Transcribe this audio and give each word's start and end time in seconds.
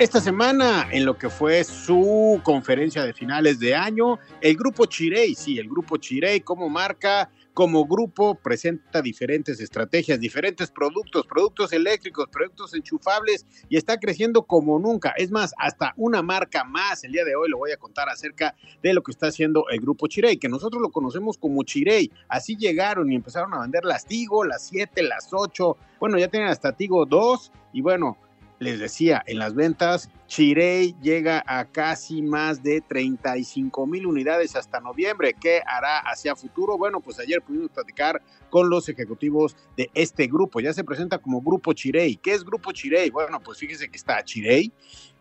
Esta 0.00 0.18
semana, 0.18 0.88
en 0.90 1.04
lo 1.04 1.18
que 1.18 1.28
fue 1.28 1.62
su 1.62 2.40
conferencia 2.42 3.04
de 3.04 3.12
finales 3.12 3.60
de 3.60 3.74
año, 3.74 4.18
el 4.40 4.56
grupo 4.56 4.86
Chirey, 4.86 5.34
sí, 5.34 5.58
el 5.58 5.68
grupo 5.68 5.98
Chirey 5.98 6.40
como 6.40 6.70
marca, 6.70 7.30
como 7.52 7.84
grupo, 7.84 8.34
presenta 8.34 9.02
diferentes 9.02 9.60
estrategias, 9.60 10.18
diferentes 10.18 10.70
productos, 10.70 11.26
productos 11.26 11.74
eléctricos, 11.74 12.28
productos 12.32 12.72
enchufables 12.72 13.44
y 13.68 13.76
está 13.76 14.00
creciendo 14.00 14.44
como 14.44 14.78
nunca. 14.78 15.12
Es 15.18 15.30
más, 15.30 15.52
hasta 15.58 15.92
una 15.98 16.22
marca 16.22 16.64
más. 16.64 17.04
El 17.04 17.12
día 17.12 17.26
de 17.26 17.36
hoy 17.36 17.50
lo 17.50 17.58
voy 17.58 17.72
a 17.72 17.76
contar 17.76 18.08
acerca 18.08 18.54
de 18.82 18.94
lo 18.94 19.02
que 19.02 19.10
está 19.10 19.26
haciendo 19.26 19.68
el 19.68 19.80
grupo 19.80 20.06
Chirey, 20.06 20.38
que 20.38 20.48
nosotros 20.48 20.80
lo 20.80 20.88
conocemos 20.88 21.36
como 21.36 21.62
Chirey. 21.62 22.10
Así 22.26 22.56
llegaron 22.56 23.12
y 23.12 23.16
empezaron 23.16 23.52
a 23.52 23.60
vender 23.60 23.84
las 23.84 24.06
Tigo, 24.06 24.46
las 24.46 24.66
7, 24.66 25.02
las 25.02 25.28
8. 25.30 25.76
Bueno, 26.00 26.16
ya 26.16 26.28
tienen 26.28 26.48
hasta 26.48 26.72
Tigo 26.72 27.04
2 27.04 27.52
y 27.74 27.82
bueno, 27.82 28.16
les 28.60 28.78
decía, 28.78 29.24
en 29.26 29.38
las 29.38 29.54
ventas, 29.54 30.10
Chirey 30.26 30.94
llega 31.00 31.42
a 31.46 31.64
casi 31.64 32.20
más 32.20 32.62
de 32.62 32.82
35 32.82 33.86
mil 33.86 34.06
unidades 34.06 34.54
hasta 34.54 34.80
noviembre. 34.80 35.34
¿Qué 35.40 35.62
hará 35.66 35.98
hacia 36.00 36.36
futuro? 36.36 36.76
Bueno, 36.76 37.00
pues 37.00 37.18
ayer 37.18 37.40
pudimos 37.40 37.70
platicar 37.70 38.20
con 38.50 38.68
los 38.68 38.86
ejecutivos 38.90 39.56
de 39.78 39.90
este 39.94 40.26
grupo. 40.26 40.60
Ya 40.60 40.74
se 40.74 40.84
presenta 40.84 41.18
como 41.18 41.40
Grupo 41.40 41.72
Chirey. 41.72 42.16
¿Qué 42.16 42.32
es 42.32 42.44
Grupo 42.44 42.70
Chirey? 42.70 43.08
Bueno, 43.08 43.40
pues 43.40 43.58
fíjese 43.58 43.88
que 43.88 43.96
está 43.96 44.22
Chirey. 44.22 44.70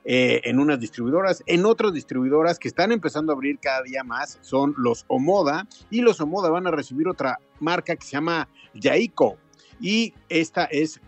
Eh, 0.03 0.41
en 0.43 0.59
unas 0.59 0.79
distribuidoras, 0.79 1.43
en 1.45 1.65
otras 1.65 1.93
distribuidoras 1.93 2.59
que 2.59 2.67
están 2.67 2.91
empezando 2.91 3.31
a 3.31 3.35
abrir 3.35 3.59
cada 3.59 3.83
día 3.83 4.03
más 4.03 4.39
son 4.41 4.73
los 4.77 5.05
Omoda 5.07 5.67
y 5.89 6.01
los 6.01 6.19
Omoda 6.21 6.49
van 6.49 6.67
a 6.67 6.71
recibir 6.71 7.07
otra 7.07 7.39
marca 7.59 7.95
que 7.95 8.05
se 8.05 8.11
llama 8.11 8.47
Yaiko 8.73 9.37
y 9.79 10.13
esta 10.29 10.65
es 10.65 11.01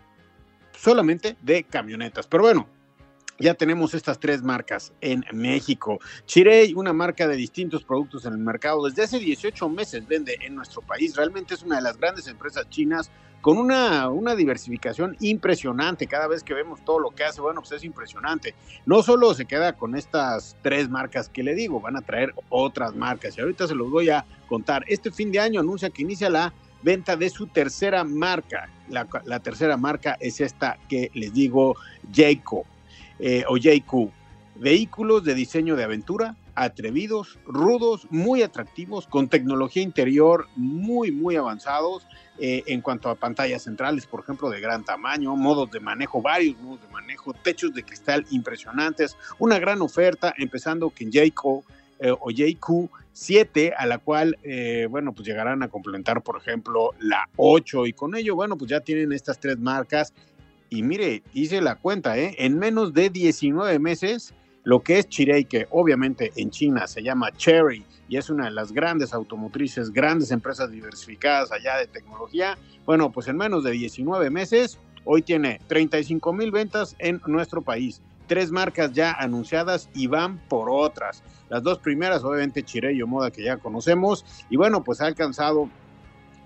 solamente 0.82 1.36
de 1.40 1.62
camionetas. 1.62 2.26
Pero 2.26 2.42
bueno, 2.42 2.68
ya 3.38 3.54
tenemos 3.54 3.94
estas 3.94 4.18
tres 4.18 4.42
marcas 4.42 4.92
en 5.00 5.24
México. 5.32 6.00
Chirey, 6.26 6.74
una 6.74 6.92
marca 6.92 7.28
de 7.28 7.36
distintos 7.36 7.84
productos 7.84 8.24
en 8.24 8.32
el 8.32 8.40
mercado, 8.40 8.84
desde 8.84 9.04
hace 9.04 9.18
18 9.20 9.68
meses 9.68 10.06
vende 10.08 10.36
en 10.40 10.56
nuestro 10.56 10.82
país. 10.82 11.14
Realmente 11.14 11.54
es 11.54 11.62
una 11.62 11.76
de 11.76 11.82
las 11.82 11.98
grandes 11.98 12.26
empresas 12.26 12.68
chinas 12.68 13.12
con 13.40 13.58
una, 13.58 14.08
una 14.08 14.34
diversificación 14.34 15.16
impresionante. 15.20 16.08
Cada 16.08 16.26
vez 16.26 16.42
que 16.42 16.54
vemos 16.54 16.84
todo 16.84 16.98
lo 16.98 17.10
que 17.10 17.24
hace, 17.24 17.40
bueno, 17.40 17.60
pues 17.60 17.72
es 17.72 17.84
impresionante. 17.84 18.56
No 18.84 19.04
solo 19.04 19.34
se 19.34 19.46
queda 19.46 19.74
con 19.74 19.94
estas 19.94 20.56
tres 20.62 20.88
marcas 20.88 21.28
que 21.28 21.44
le 21.44 21.54
digo, 21.54 21.80
van 21.80 21.96
a 21.96 22.02
traer 22.02 22.34
otras 22.48 22.94
marcas. 22.96 23.38
Y 23.38 23.40
ahorita 23.40 23.68
se 23.68 23.76
los 23.76 23.88
voy 23.88 24.10
a 24.10 24.24
contar. 24.48 24.84
Este 24.88 25.12
fin 25.12 25.30
de 25.30 25.38
año 25.38 25.60
anuncia 25.60 25.90
que 25.90 26.02
inicia 26.02 26.28
la 26.28 26.52
venta 26.82 27.16
de 27.16 27.30
su 27.30 27.46
tercera 27.46 28.04
marca. 28.04 28.68
La, 28.88 29.40
tercera 29.40 29.76
marca 29.76 30.16
es 30.20 30.40
esta 30.40 30.78
que 30.88 31.10
les 31.14 31.32
digo, 31.32 31.76
Jayco 32.12 32.64
eh, 33.18 33.44
o 33.48 33.56
JQ. 33.56 34.10
Vehículos 34.56 35.24
de 35.24 35.34
diseño 35.34 35.76
de 35.76 35.84
aventura, 35.84 36.36
atrevidos, 36.54 37.38
rudos, 37.46 38.06
muy 38.10 38.42
atractivos, 38.42 39.06
con 39.06 39.28
tecnología 39.28 39.82
interior 39.82 40.46
muy, 40.56 41.10
muy 41.10 41.36
avanzados 41.36 42.06
eh, 42.38 42.62
en 42.66 42.80
cuanto 42.82 43.08
a 43.08 43.14
pantallas 43.14 43.62
centrales, 43.62 44.06
por 44.06 44.20
ejemplo, 44.20 44.50
de 44.50 44.60
gran 44.60 44.84
tamaño, 44.84 45.34
modos 45.36 45.70
de 45.70 45.80
manejo, 45.80 46.20
varios 46.20 46.60
modos 46.60 46.82
de 46.82 46.88
manejo, 46.88 47.32
techos 47.32 47.72
de 47.72 47.82
cristal 47.82 48.26
impresionantes, 48.30 49.16
una 49.38 49.58
gran 49.58 49.80
oferta, 49.80 50.34
empezando 50.36 50.92
en 50.98 51.10
Jayco 51.10 51.64
eh, 52.02 52.10
o 52.10 52.30
JQ7, 52.30 53.74
a 53.76 53.86
la 53.86 53.98
cual, 53.98 54.36
eh, 54.42 54.88
bueno, 54.90 55.12
pues 55.12 55.26
llegarán 55.26 55.62
a 55.62 55.68
complementar, 55.68 56.20
por 56.22 56.36
ejemplo, 56.36 56.90
la 56.98 57.28
8 57.36 57.86
y 57.86 57.92
con 57.92 58.16
ello, 58.16 58.34
bueno, 58.34 58.58
pues 58.58 58.70
ya 58.70 58.80
tienen 58.80 59.12
estas 59.12 59.38
tres 59.38 59.56
marcas 59.58 60.12
y 60.68 60.82
mire, 60.82 61.22
hice 61.32 61.60
la 61.60 61.76
cuenta, 61.76 62.18
¿eh? 62.18 62.34
En 62.38 62.58
menos 62.58 62.92
de 62.92 63.08
19 63.08 63.78
meses, 63.78 64.34
lo 64.64 64.80
que 64.82 64.98
es 64.98 65.08
Chirei, 65.08 65.44
que 65.44 65.68
obviamente 65.70 66.32
en 66.34 66.50
China 66.50 66.88
se 66.88 67.04
llama 67.04 67.30
Cherry 67.30 67.84
y 68.08 68.16
es 68.16 68.30
una 68.30 68.46
de 68.46 68.50
las 68.50 68.72
grandes 68.72 69.14
automotrices, 69.14 69.92
grandes 69.92 70.32
empresas 70.32 70.72
diversificadas 70.72 71.52
allá 71.52 71.76
de 71.76 71.86
tecnología, 71.86 72.58
bueno, 72.84 73.12
pues 73.12 73.28
en 73.28 73.36
menos 73.36 73.62
de 73.62 73.70
19 73.70 74.28
meses, 74.30 74.78
hoy 75.04 75.22
tiene 75.22 75.60
35 75.68 76.32
mil 76.32 76.50
ventas 76.50 76.96
en 76.98 77.20
nuestro 77.26 77.62
país 77.62 78.02
tres 78.32 78.50
marcas 78.50 78.94
ya 78.94 79.12
anunciadas 79.12 79.90
y 79.92 80.06
van 80.06 80.38
por 80.48 80.70
otras. 80.70 81.22
Las 81.50 81.62
dos 81.62 81.78
primeras, 81.78 82.24
obviamente, 82.24 82.62
Chirey 82.62 82.98
Moda, 83.04 83.30
que 83.30 83.42
ya 83.42 83.58
conocemos, 83.58 84.24
y 84.48 84.56
bueno, 84.56 84.82
pues 84.82 85.02
ha 85.02 85.06
alcanzado 85.06 85.68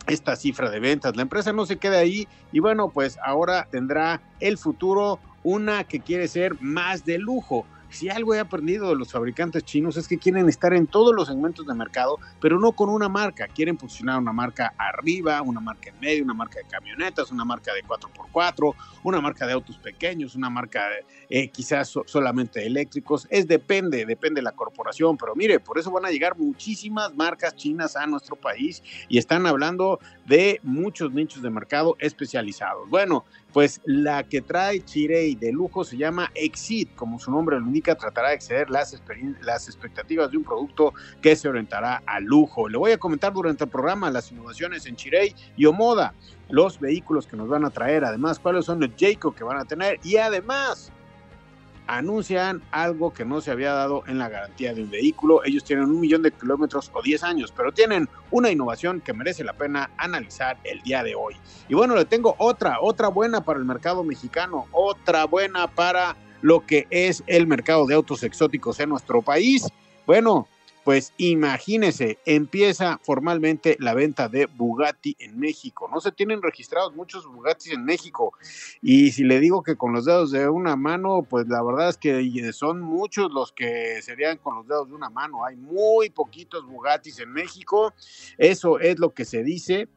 esta 0.09 0.35
cifra 0.35 0.69
de 0.69 0.81
ventas. 0.81 1.15
La 1.15 1.23
empresa 1.23 1.53
no 1.53 1.65
se 1.65 1.77
queda 1.77 1.99
ahí 1.99 2.27
y 2.51 2.59
bueno, 2.59 2.89
pues 2.89 3.21
ahora 3.25 3.69
tendrá 3.71 4.21
el 4.41 4.59
futuro 4.59 5.21
una 5.45 5.85
que 5.85 6.01
quiere 6.01 6.27
ser 6.27 6.61
más 6.61 7.05
de 7.05 7.19
lujo 7.19 7.65
si 7.91 8.09
algo 8.09 8.35
he 8.35 8.39
aprendido 8.39 8.89
de 8.89 8.97
los 8.97 9.13
fabricantes 9.13 9.65
chinos 9.65 9.97
es 9.97 10.09
que 10.09 10.19
quieren 10.19 10.49
estar 10.49 10.73
en 10.75 10.87
todos 10.87 11.15
los 11.15 11.29
segmentos 11.29 11.67
de 11.67 11.75
mercado, 11.75 12.19
pero 12.41 12.59
no 12.59 12.73
con 12.73 12.89
una 12.89 13.09
marca. 13.09 13.47
Quieren 13.49 13.77
posicionar 13.77 14.19
una 14.19 14.33
marca 14.33 14.75
arriba, 14.77 15.43
una 15.43 15.61
marca 15.61 15.91
en 15.91 16.01
medio, 16.01 16.25
una 16.25 16.35
marca 16.35 16.59
de 16.59 16.67
camionetas, 16.67 17.31
una 17.31 17.45
marca 17.45 17.73
de 17.73 17.83
4x4, 17.85 18.75
una 19.05 19.21
marca 19.21 19.47
de 19.47 19.53
autos 19.53 19.79
pequeños, 19.79 20.35
una 20.35 20.51
marca 20.51 20.89
eh, 21.29 21.49
quizás 21.49 21.89
solamente 22.07 22.67
eléctricos. 22.67 23.27
Es 23.31 23.47
depende, 23.47 24.05
depende 24.05 24.41
de 24.41 24.43
la 24.43 24.53
corporación, 24.53 25.17
pero 25.17 25.35
mire, 25.35 25.61
por 25.61 25.79
eso 25.79 25.91
van 25.91 26.07
a 26.07 26.11
llegar 26.11 26.37
muchísimas 26.37 27.15
marcas 27.15 27.55
chinas 27.57 27.97
a 27.97 28.07
nuestro 28.07 28.37
país 28.37 28.83
y 29.09 29.19
están 29.19 29.47
hablando 29.47 30.01
de 30.27 30.61
muchos 30.63 31.13
nichos 31.13 31.43
de 31.43 31.51
mercado 31.51 31.97
especializados. 31.99 32.89
Bueno, 32.89 33.25
pues 33.57 33.81
la 33.87 34.23
que 34.23 34.43
trae 34.43 34.85
Chirey 34.85 35.35
de 35.35 35.51
lujo 35.51 35.83
se 35.83 35.97
llama 35.97 36.31
Exit, 36.35 36.95
como 36.95 37.19
su 37.19 37.31
nombre 37.31 37.59
lo 37.59 37.65
indica, 37.65 37.95
tratará 37.95 38.29
de 38.29 38.35
exceder 38.35 38.69
las, 38.69 39.03
las 39.41 39.67
expectativas 39.67 40.31
de 40.31 40.37
un 40.37 40.45
producto 40.45 40.93
que 41.23 41.35
se 41.35 41.49
orientará 41.49 42.03
al 42.05 42.25
lujo. 42.25 42.69
Le 42.69 42.77
voy 42.77 42.93
a 42.93 42.99
comentar 42.99 43.33
durante 43.33 43.65
el 43.65 43.71
programa 43.71 44.11
las 44.11 44.31
innovaciones 44.31 44.85
en 44.85 44.97
Chirey 44.97 45.35
y 45.57 45.65
Omoda, 45.65 46.13
los 46.51 46.79
vehículos 46.79 47.27
que 47.27 47.39
nos 47.39 47.49
van 47.49 47.65
a 47.65 47.71
traer, 47.71 48.05
además 48.05 48.39
cuáles 48.39 48.67
son 48.67 48.79
los 48.79 48.91
Jayco 48.95 49.35
que 49.35 49.43
van 49.43 49.57
a 49.57 49.65
tener 49.65 50.01
y 50.05 50.19
además 50.19 50.93
anuncian 51.87 52.63
algo 52.71 53.13
que 53.13 53.25
no 53.25 53.41
se 53.41 53.51
había 53.51 53.73
dado 53.73 54.03
en 54.07 54.19
la 54.19 54.29
garantía 54.29 54.75
de 54.75 54.83
un 54.83 54.91
vehículo. 54.91 55.45
Ellos 55.45 55.65
tienen 55.65 55.87
un 55.87 56.01
millón 56.01 56.23
de 56.23 56.33
kilómetros 56.33 56.91
o 56.93 57.03
10 57.03 57.23
años, 57.25 57.53
pero 57.57 57.73
tienen 57.73 58.09
una 58.31 58.51
innovación 58.51 59.01
que 59.01 59.13
merece 59.13 59.45
la 59.45 59.53
pena 59.53 59.91
analizar 59.97 60.59
el 60.65 60.81
día 60.83 61.03
de 61.03 61.15
hoy. 61.15 61.37
Y 61.69 61.75
bueno, 61.75 61.95
le 61.95 62.05
tengo 62.05 62.35
otra, 62.39 62.79
otra 62.81 63.09
buena 63.09 63.43
para 63.43 63.59
el 63.59 63.65
mercado 63.65 64.05
mexicano, 64.05 64.67
otra 64.73 65.25
buena 65.27 65.69
para 65.69 66.17
lo 66.43 66.67
que 66.67 66.87
es 66.91 67.23
el 67.27 67.47
mercado 67.47 67.87
de 67.87 67.95
autos 67.95 68.23
exóticos 68.23 68.79
en 68.81 68.91
nuestro 68.91 69.23
país. 69.23 69.67
Bueno, 70.07 70.49
pues 70.87 71.13
imagínese, 71.17 72.21
empieza 72.27 73.01
formalmente 73.03 73.77
la 73.81 73.93
venta 73.93 74.29
de 74.29 74.47
Bugatti 74.47 75.17
en 75.19 75.37
México. 75.37 75.91
No 75.93 76.01
se 76.01 76.13
tienen 76.13 76.41
registrados 76.41 76.95
muchos 76.95 77.27
Bugattis 77.27 77.73
en 77.73 77.85
México. 77.85 78.35
Y 78.81 79.11
si 79.11 79.25
le 79.25 79.41
digo 79.41 79.65
que 79.65 79.75
con 79.75 79.93
los 79.93 80.05
dedos 80.05 80.31
de 80.31 80.49
una 80.49 80.77
mano, 80.77 81.27
pues 81.29 81.49
la 81.49 81.61
verdad 81.65 81.89
es 81.89 81.97
que 81.97 82.53
son 82.53 82.81
muchos 82.81 83.33
los 83.33 83.51
que 83.51 84.01
serían 84.01 84.39
con 84.39 84.55
los 84.55 84.69
dedos 84.69 84.89
de 84.89 84.95
una 84.95 85.11
mano. 85.11 85.45
Hay 85.45 85.57
muy 85.57 86.09
poquitos 86.11 86.65
Bugattis 86.65 87.19
en 87.19 87.33
México. 87.33 87.93
Eso 88.39 88.79
es 88.79 89.01
lo 89.01 89.11
que 89.13 89.25
se 89.25 89.43
dice 89.43 89.89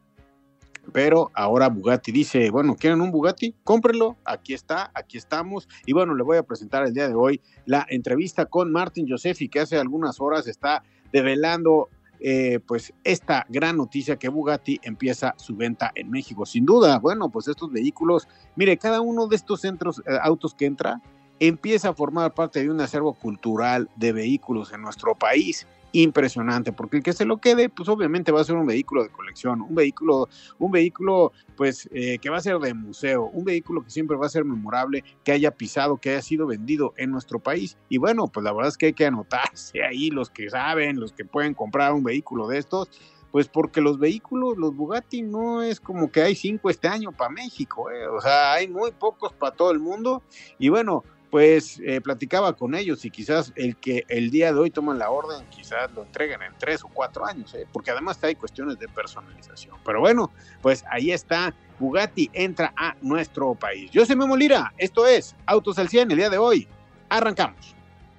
pero 0.92 1.30
ahora 1.34 1.68
Bugatti 1.68 2.12
dice, 2.12 2.50
bueno, 2.50 2.76
¿quieren 2.76 3.00
un 3.00 3.10
Bugatti? 3.10 3.54
Cómprenlo, 3.64 4.16
aquí 4.24 4.54
está, 4.54 4.90
aquí 4.94 5.18
estamos. 5.18 5.68
Y 5.86 5.92
bueno, 5.92 6.14
le 6.14 6.22
voy 6.22 6.36
a 6.36 6.42
presentar 6.42 6.84
el 6.86 6.94
día 6.94 7.08
de 7.08 7.14
hoy 7.14 7.40
la 7.66 7.86
entrevista 7.88 8.46
con 8.46 8.72
Martin 8.72 9.08
Josefi, 9.08 9.48
que 9.48 9.60
hace 9.60 9.78
algunas 9.78 10.20
horas 10.20 10.46
está 10.46 10.82
develando 11.12 11.88
eh, 12.18 12.60
pues 12.66 12.92
esta 13.02 13.46
gran 13.48 13.78
noticia 13.78 14.16
que 14.16 14.28
Bugatti 14.28 14.78
empieza 14.82 15.34
su 15.38 15.56
venta 15.56 15.90
en 15.94 16.10
México. 16.10 16.44
Sin 16.44 16.66
duda, 16.66 16.98
bueno, 16.98 17.30
pues 17.30 17.48
estos 17.48 17.70
vehículos, 17.72 18.28
mire, 18.56 18.76
cada 18.76 19.00
uno 19.00 19.26
de 19.26 19.36
estos 19.36 19.62
centros, 19.62 20.00
eh, 20.00 20.18
autos 20.22 20.54
que 20.54 20.66
entra, 20.66 21.00
empieza 21.38 21.90
a 21.90 21.94
formar 21.94 22.34
parte 22.34 22.60
de 22.60 22.70
un 22.70 22.80
acervo 22.80 23.14
cultural 23.14 23.88
de 23.96 24.12
vehículos 24.12 24.72
en 24.72 24.82
nuestro 24.82 25.14
país 25.14 25.66
impresionante, 25.92 26.72
porque 26.72 26.98
el 26.98 27.02
que 27.02 27.12
se 27.12 27.24
lo 27.24 27.38
quede, 27.38 27.68
pues 27.68 27.88
obviamente 27.88 28.32
va 28.32 28.40
a 28.40 28.44
ser 28.44 28.56
un 28.56 28.66
vehículo 28.66 29.02
de 29.02 29.10
colección, 29.10 29.62
un 29.62 29.74
vehículo, 29.74 30.28
un 30.58 30.70
vehículo, 30.70 31.32
pues 31.56 31.88
eh, 31.92 32.18
que 32.18 32.30
va 32.30 32.38
a 32.38 32.40
ser 32.40 32.58
de 32.58 32.74
museo, 32.74 33.24
un 33.24 33.44
vehículo 33.44 33.82
que 33.82 33.90
siempre 33.90 34.16
va 34.16 34.26
a 34.26 34.30
ser 34.30 34.44
memorable, 34.44 35.04
que 35.24 35.32
haya 35.32 35.50
pisado, 35.50 35.96
que 35.96 36.10
haya 36.10 36.22
sido 36.22 36.46
vendido 36.46 36.94
en 36.96 37.10
nuestro 37.10 37.38
país. 37.38 37.76
Y 37.88 37.98
bueno, 37.98 38.28
pues 38.28 38.44
la 38.44 38.52
verdad 38.52 38.68
es 38.68 38.76
que 38.76 38.86
hay 38.86 38.92
que 38.92 39.06
anotarse 39.06 39.82
ahí 39.84 40.10
los 40.10 40.30
que 40.30 40.50
saben, 40.50 41.00
los 41.00 41.12
que 41.12 41.24
pueden 41.24 41.54
comprar 41.54 41.92
un 41.92 42.04
vehículo 42.04 42.48
de 42.48 42.58
estos. 42.58 42.88
Pues 43.30 43.46
porque 43.46 43.80
los 43.80 44.00
vehículos, 44.00 44.58
los 44.58 44.74
Bugatti, 44.74 45.22
no 45.22 45.62
es 45.62 45.78
como 45.78 46.10
que 46.10 46.20
hay 46.20 46.34
cinco 46.34 46.68
este 46.68 46.88
año 46.88 47.12
para 47.12 47.30
México, 47.30 47.88
eh. 47.88 48.08
o 48.08 48.20
sea, 48.20 48.54
hay 48.54 48.66
muy 48.66 48.90
pocos 48.90 49.32
para 49.32 49.54
todo 49.54 49.70
el 49.70 49.78
mundo. 49.78 50.24
Y 50.58 50.68
bueno, 50.68 51.04
pues 51.30 51.80
eh, 51.84 52.00
platicaba 52.00 52.54
con 52.56 52.74
ellos 52.74 53.04
y 53.04 53.10
quizás 53.10 53.52
el 53.54 53.76
que 53.76 54.04
el 54.08 54.30
día 54.30 54.52
de 54.52 54.58
hoy 54.58 54.70
toman 54.70 54.98
la 54.98 55.10
orden, 55.10 55.46
quizás 55.48 55.90
lo 55.92 56.02
entreguen 56.02 56.42
en 56.42 56.52
tres 56.58 56.82
o 56.82 56.88
cuatro 56.88 57.24
años, 57.24 57.54
¿eh? 57.54 57.66
porque 57.72 57.90
además 57.90 58.18
hay 58.22 58.34
cuestiones 58.34 58.78
de 58.78 58.88
personalización. 58.88 59.76
Pero 59.84 60.00
bueno, 60.00 60.32
pues 60.60 60.84
ahí 60.90 61.12
está, 61.12 61.54
Bugatti 61.78 62.30
entra 62.32 62.72
a 62.76 62.96
nuestro 63.00 63.54
país. 63.54 63.90
Yo 63.92 64.04
soy 64.04 64.16
Memo 64.16 64.36
Lira, 64.36 64.74
esto 64.76 65.06
es 65.06 65.36
Autos 65.46 65.78
al 65.78 65.88
100 65.88 66.10
el 66.10 66.16
día 66.16 66.30
de 66.30 66.38
hoy. 66.38 66.66
Arrancamos. 67.08 67.74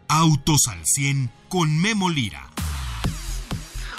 Autos 0.07 0.61
al 0.69 0.85
100 0.85 1.29
con 1.49 1.81
Memo 1.81 2.09
Lira. 2.09 2.50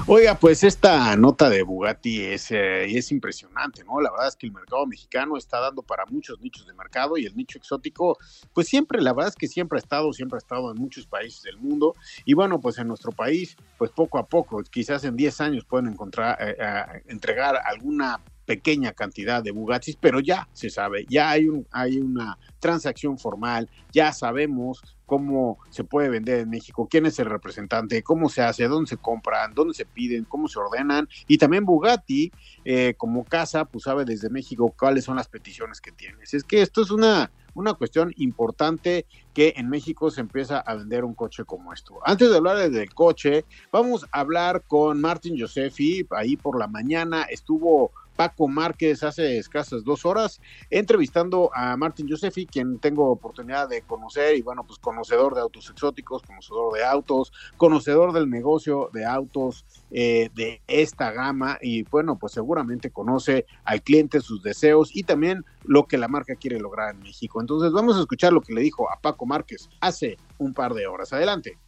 Oiga, 0.09 0.37
pues 0.37 0.65
esta 0.65 1.15
nota 1.17 1.49
de 1.49 1.63
Bugatti 1.63 2.23
es, 2.23 2.51
eh, 2.51 2.85
es 2.87 3.13
impresionante, 3.13 3.85
¿no? 3.85 4.01
La 4.01 4.11
verdad 4.11 4.29
es 4.29 4.37
que 4.37 4.47
el 4.47 4.53
mercado 4.53 4.85
mexicano 4.85 5.37
está 5.37 5.61
dando 5.61 5.83
para 5.83 6.05
muchos 6.07 6.41
nichos 6.41 6.67
de 6.67 6.75
mercado 6.75 7.17
y 7.17 7.25
el 7.25 7.37
nicho 7.37 7.57
exótico, 7.57 8.19
pues 8.53 8.67
siempre, 8.67 9.01
la 9.01 9.13
verdad 9.13 9.29
es 9.29 9.37
que 9.37 9.47
siempre 9.47 9.79
ha 9.79 9.81
estado, 9.81 10.13
siempre 10.13 10.39
ha 10.39 10.39
estado 10.39 10.73
en 10.73 10.79
muchos 10.79 11.07
países 11.07 11.43
del 11.43 11.57
mundo 11.57 11.95
y 12.25 12.35
bueno, 12.35 12.61
pues 12.61 12.79
en 12.79 12.89
nuestro 12.89 13.13
país, 13.13 13.57
pues 13.79 13.93
poco 13.93 14.19
a 14.19 14.27
poco, 14.27 14.61
quizás 14.65 15.05
en 15.05 15.17
10 15.17 15.41
años 15.41 15.65
pueden 15.65 15.87
encontrar, 15.87 16.37
eh, 16.41 16.57
eh, 16.59 17.03
entregar 17.07 17.57
alguna 17.65 18.21
pequeña 18.45 18.93
cantidad 18.93 19.43
de 19.43 19.53
Bugattis, 19.53 19.97
pero 19.97 20.21
ya 20.21 20.49
se 20.53 20.71
sabe, 20.71 21.07
ya 21.09 21.31
hay, 21.31 21.49
un, 21.49 21.67
hay 21.71 21.99
una 21.99 22.39
transacción 22.59 23.19
formal, 23.19 23.69
ya 23.93 24.13
sabemos 24.13 24.83
cómo 25.07 25.59
se 25.69 25.85
puede 25.85 26.09
vender 26.09 26.41
en 26.41 26.51
México, 26.51 26.89
quién 26.91 27.05
es 27.07 27.19
el 27.19 27.27
representante, 27.27 28.03
cómo 28.03 28.29
se 28.29 28.43
hace, 28.43 28.67
dónde 28.67 28.89
se 28.89 28.97
compran, 28.97 29.53
dónde 29.55 29.75
se 29.75 29.85
piden, 29.85 30.25
cómo 30.25 30.49
se 30.49 30.59
ordenan, 30.59 31.09
y 31.29 31.39
también 31.39 31.67
Bugatti, 31.67 32.33
eh, 32.65 32.95
como 32.97 33.25
casa, 33.25 33.67
pues 33.67 33.85
sabe 33.85 34.05
desde 34.05 34.31
México 34.31 34.75
cuáles 34.79 35.05
son 35.05 35.17
las 35.17 35.29
peticiones 35.29 35.81
que 35.81 35.93
tienes. 35.93 36.33
Es 36.35 36.45
que 36.45 36.63
esto 36.63 36.81
es 36.81 36.91
una, 36.91 37.31
una 37.55 37.75
cuestión 37.75 38.13
importante 38.17 39.07
que 39.35 39.55
en 39.57 39.69
México 39.69 40.11
se 40.11 40.23
empieza 40.23 40.59
a 40.61 40.75
vender 40.77 41.05
un 41.05 41.15
coche 41.15 41.45
como 41.45 41.73
esto. 41.73 41.99
Antes 42.05 42.31
de 42.31 42.37
hablar 42.37 42.71
del 42.71 42.95
coche, 42.95 43.45
vamos 43.71 44.07
a 44.13 44.21
hablar 44.21 44.63
con 44.67 45.01
Martin 45.01 45.39
Josefi, 45.39 46.07
ahí 46.11 46.37
por 46.37 46.59
la 46.59 46.69
mañana 46.69 47.25
estuvo 47.25 47.93
Paco 48.17 48.49
Márquez 48.49 49.03
hace 49.03 49.39
escasas 49.39 49.85
dos 49.85 50.05
horas, 50.05 50.41
entrevistando 50.71 51.51
a 51.55 51.77
Martin 51.77 52.09
Josefi, 52.09 52.47
quien 52.47 52.79
tengo 52.79 53.11
oportunidad 53.11 53.69
de 53.69 53.83
conocer 53.83 54.37
y 54.37 54.43
bueno, 54.43 54.65
pues 54.65 54.79
conocedor 54.79 55.35
de 55.35 55.41
autos 55.41 55.71
exóticos, 55.71 56.23
conocedor 56.23 56.75
de 56.75 56.85
autos, 56.85 57.33
conocedor 57.57 58.13
del 58.13 58.29
negocio 58.29 58.91
de 58.93 59.05
autos 59.05 59.65
eh, 59.91 60.31
de 60.35 60.63
esta 60.67 61.13
gama 61.13 61.59
y 61.61 61.83
bueno, 61.85 62.19
pues 62.19 62.33
seguramente 62.33 62.91
conoce 62.91 63.47
al 63.65 63.83
cliente, 63.83 64.21
sus 64.21 64.43
deseos 64.43 64.95
y 64.95 65.05
también 65.05 65.45
lo 65.65 65.87
que 65.87 65.99
la 65.99 66.09
marca 66.09 66.35
quiere 66.35 66.59
lograr 66.59 66.95
en 66.95 67.01
México. 67.01 67.41
Entonces 67.41 67.73
vamos 67.73 67.97
a 67.97 68.01
escuchar 68.01 68.33
lo 68.33 68.41
que 68.41 68.53
le 68.53 68.63
dijo 68.63 68.91
a 68.91 69.01
Paco 69.01 69.27
Márquez 69.27 69.69
hace 69.81 70.17
un 70.39 70.55
par 70.55 70.75
de 70.75 70.87
horas. 70.87 71.13
Adelante. 71.13 71.59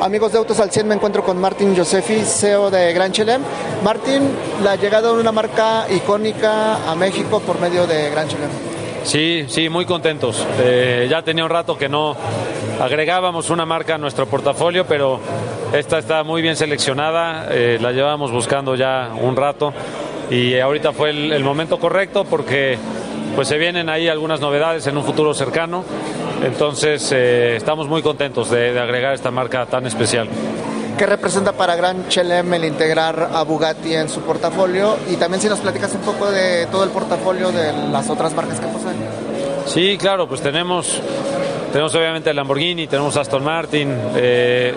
Amigos 0.00 0.32
de 0.32 0.38
Autos 0.38 0.60
al 0.60 0.70
100, 0.70 0.86
me 0.86 0.94
encuentro 0.94 1.24
con 1.24 1.38
Martín 1.38 1.76
Josefi, 1.76 2.20
CEO 2.24 2.70
de 2.70 2.92
Gran 2.92 3.10
Chelem. 3.12 3.42
Martín, 3.82 4.30
la 4.62 4.76
llegada 4.76 5.12
de 5.12 5.20
una 5.20 5.32
marca 5.32 5.86
icónica 5.90 6.88
a 6.88 6.94
México 6.94 7.40
por 7.40 7.60
medio 7.60 7.86
de 7.86 8.08
Gran 8.10 8.28
Chelem. 8.28 8.50
Sí, 9.02 9.44
sí, 9.48 9.68
muy 9.68 9.84
contentos. 9.86 10.46
Eh, 10.60 11.08
ya 11.10 11.22
tenía 11.22 11.44
un 11.44 11.50
rato 11.50 11.76
que 11.76 11.88
no 11.88 12.16
agregábamos 12.80 13.50
una 13.50 13.66
marca 13.66 13.96
a 13.96 13.98
nuestro 13.98 14.26
portafolio, 14.26 14.86
pero 14.86 15.20
esta 15.72 15.98
está 15.98 16.22
muy 16.22 16.42
bien 16.42 16.56
seleccionada, 16.56 17.48
eh, 17.50 17.78
la 17.80 17.92
llevábamos 17.92 18.30
buscando 18.30 18.76
ya 18.76 19.10
un 19.20 19.34
rato 19.34 19.72
y 20.30 20.58
ahorita 20.58 20.92
fue 20.92 21.10
el, 21.10 21.32
el 21.32 21.42
momento 21.42 21.78
correcto 21.78 22.24
porque 22.24 22.78
pues 23.34 23.48
se 23.48 23.58
vienen 23.58 23.88
ahí 23.88 24.08
algunas 24.08 24.40
novedades 24.40 24.86
en 24.86 24.96
un 24.96 25.04
futuro 25.04 25.34
cercano 25.34 25.84
entonces, 26.44 27.10
eh, 27.12 27.56
estamos 27.56 27.88
muy 27.88 28.02
contentos 28.02 28.50
de, 28.50 28.78
agregar 28.78 29.14
esta 29.14 29.30
marca 29.30 29.66
tan 29.66 29.86
especial. 29.86 30.28
¿Qué 30.96 31.06
representa 31.06 31.52
para 31.52 31.76
Gran 31.76 32.08
Chelem 32.08 32.54
el 32.54 32.64
integrar 32.64 33.30
a 33.32 33.42
Bugatti 33.42 33.94
en 33.94 34.08
su 34.08 34.20
portafolio? 34.20 34.96
Y 35.10 35.16
también 35.16 35.40
si 35.40 35.48
nos 35.48 35.60
platicas 35.60 35.94
un 35.94 36.00
poco 36.00 36.30
de 36.30 36.66
todo 36.66 36.84
el 36.84 36.90
portafolio 36.90 37.52
de 37.52 37.72
las 37.72 38.10
otras 38.10 38.34
marcas 38.34 38.58
que 38.58 38.66
poseen. 38.66 38.96
Sí, 39.66 39.96
claro, 39.98 40.26
pues 40.28 40.40
tenemos, 40.40 41.00
tenemos 41.72 41.94
obviamente 41.94 42.30
el 42.30 42.36
Lamborghini, 42.36 42.86
tenemos 42.86 43.16
Aston 43.16 43.44
Martin, 43.44 43.94
eh, 44.16 44.74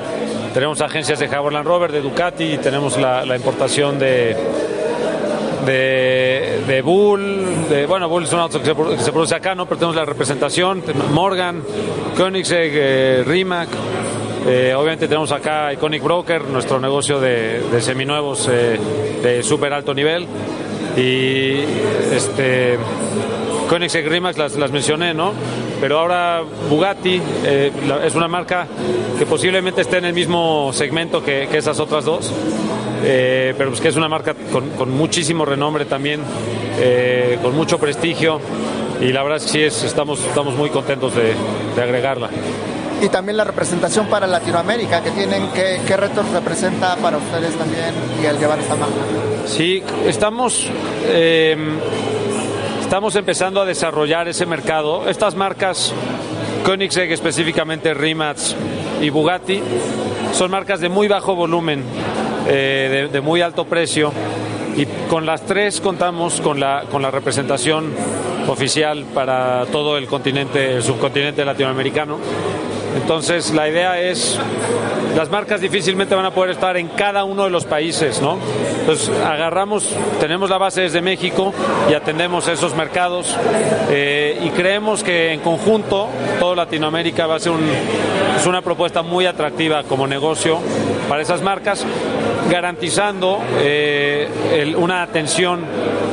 tenemos 0.54 0.82
agencias 0.82 1.18
de 1.18 1.28
Jaguar 1.28 1.54
Land 1.54 1.66
Rover, 1.66 1.92
de 1.92 2.02
Ducati, 2.02 2.58
tenemos 2.58 3.00
la 3.00 3.36
importación 3.36 3.98
de, 3.98 4.36
de, 5.66 6.64
de 6.68 6.82
Bull, 6.82 7.68
de, 7.70 7.86
bueno, 7.86 8.10
Bull 8.10 8.24
es 8.24 8.34
un 8.34 8.40
auto 8.40 8.60
que 8.60 8.66
se, 8.66 9.12
produce 9.12 9.36
acá, 9.36 9.56
¿no? 9.56 9.66
Pero 9.66 9.78
tenemos 9.78 9.96
la 9.96 10.06
representación, 10.06 10.84
Morgan, 11.12 11.62
Koenigsegg, 12.18 12.72
eh, 12.74 13.24
Rimac, 13.26 13.70
eh, 14.48 14.74
obviamente 14.76 15.08
tenemos 15.08 15.32
acá 15.32 15.72
Iconic 15.74 16.04
Broker, 16.04 16.44
nuestro 16.46 16.80
negocio 16.80 17.20
de, 17.20 17.62
de 17.72 17.82
seminuevos 17.82 18.48
eh, 18.52 18.80
de 19.22 19.44
súper 19.44 19.74
alto 19.74 19.94
nivel. 19.94 20.26
Y 20.98 21.60
este 22.14 22.78
Koenigsegg 23.70 24.08
Rimac 24.10 24.38
las, 24.38 24.58
las 24.58 24.72
mencioné, 24.72 25.14
¿no? 25.14 25.34
Pero 25.80 26.00
ahora 26.00 26.42
Bugatti 26.70 27.22
es 27.46 28.14
una 28.14 28.28
marca 28.28 28.68
que 29.18 29.26
posiblemente 29.26 29.82
esté 29.82 29.98
en 29.98 30.06
el 30.06 30.14
mismo 30.14 30.72
segmento 30.74 31.24
que, 31.24 31.48
que 31.50 31.58
esas 31.58 31.80
otras 31.80 32.06
dos. 32.06 32.32
Eh, 33.04 33.54
pero 33.58 33.70
pues 33.70 33.82
que 33.82 33.88
es 33.88 33.96
una 33.96 34.08
marca 34.08 34.36
con, 34.52 34.92
muchísimo 34.92 35.46
renombre 35.46 35.86
también, 35.86 36.22
eh, 36.80 37.40
con 37.42 37.56
mucho 37.56 37.80
prestigio 37.80 38.40
y 39.02 39.12
la 39.12 39.24
verdad 39.24 39.38
es 39.38 39.44
que 39.46 39.50
sí 39.50 39.62
es, 39.64 39.84
estamos, 39.84 40.20
estamos 40.20 40.56
muy 40.56 40.70
contentos 40.70 41.14
de, 41.16 41.34
agregarla. 41.82 42.30
Y 43.02 43.10
también 43.10 43.38
la 43.38 43.44
representación 43.44 44.06
para 44.06 44.28
Latinoamérica 44.28 45.02
que 45.02 45.10
tienen, 45.12 45.50
¿qué, 45.56 45.82
qué 45.88 45.98
retos 45.98 46.30
representa 46.30 46.96
para 46.98 47.18
ustedes 47.18 47.56
también 47.56 47.96
y 48.22 48.26
el 48.28 48.38
llevar 48.38 48.60
esta 48.60 48.76
marca? 48.76 48.96
Sí, 49.48 49.82
estamos... 50.06 50.70
Eh, 51.08 51.58
estamos 52.92 53.16
empezando 53.16 53.62
a 53.62 53.66
desarrollar 53.66 54.28
ese 54.28 54.46
mercado. 54.46 55.10
Estas 55.10 55.34
marcas, 55.34 55.94
Koenigsegg 56.66 57.10
específicamente, 57.12 57.94
Rimac 57.94 58.38
y 59.02 59.10
Bugatti, 59.10 59.62
son 60.34 60.52
marcas 60.52 60.82
de 60.82 60.90
muy 60.90 61.08
bajo 61.08 61.34
volumen 61.34 61.86
eh, 62.48 63.10
de, 63.12 63.22
muy 63.22 63.42
alto 63.42 63.66
precio 63.66 64.12
y 64.76 64.86
con 65.10 65.26
las 65.26 65.46
tres 65.46 65.82
contamos 65.82 66.42
con 66.42 66.60
la, 66.60 66.86
con 66.92 67.02
la 67.02 67.12
representación 67.12 67.94
oficial 68.48 69.06
para 69.14 69.66
todo 69.72 69.98
el 69.98 70.08
continente, 70.08 70.76
el 70.76 70.84
subcontinente 70.84 71.46
latinoamericano. 71.46 72.18
Entonces 72.96 73.52
la 73.54 73.70
idea 73.70 74.00
es, 74.02 74.38
las 75.16 75.30
marcas 75.30 75.62
difícilmente 75.62 76.14
van 76.16 76.26
a 76.26 76.32
poder 76.32 76.52
estar 76.52 76.76
en 76.78 76.90
cada 76.90 77.24
uno 77.24 77.46
de 77.46 77.50
los 77.50 77.66
países, 77.66 78.22
¿no? 78.22 78.38
Entonces 78.80 79.10
agarramos, 79.26 79.96
tenemos 80.20 80.50
la 80.50 80.58
base 80.58 80.82
desde 80.82 81.02
México 81.02 81.54
y 81.90 81.94
atendemos 81.94 82.48
esos 82.48 82.76
mercados 82.76 83.36
eh, 83.90 84.42
y 84.44 84.50
creemos 84.50 85.04
que 85.04 85.32
en 85.32 85.40
conjunto 85.40 86.10
todo 86.40 86.56
Latinoamérica 86.56 87.28
va 87.28 87.36
a 87.36 87.40
ser 87.40 87.54
es 88.38 88.48
una 88.48 88.62
propuesta 88.62 89.04
muy 89.04 89.26
atractiva 89.26 89.84
como 89.84 90.08
negocio 90.08 90.58
para 91.08 91.22
esas 91.22 91.42
marcas, 91.42 91.86
garantizando 92.52 93.40
eh, 93.60 94.76
una 94.78 95.02
atención 95.02 95.62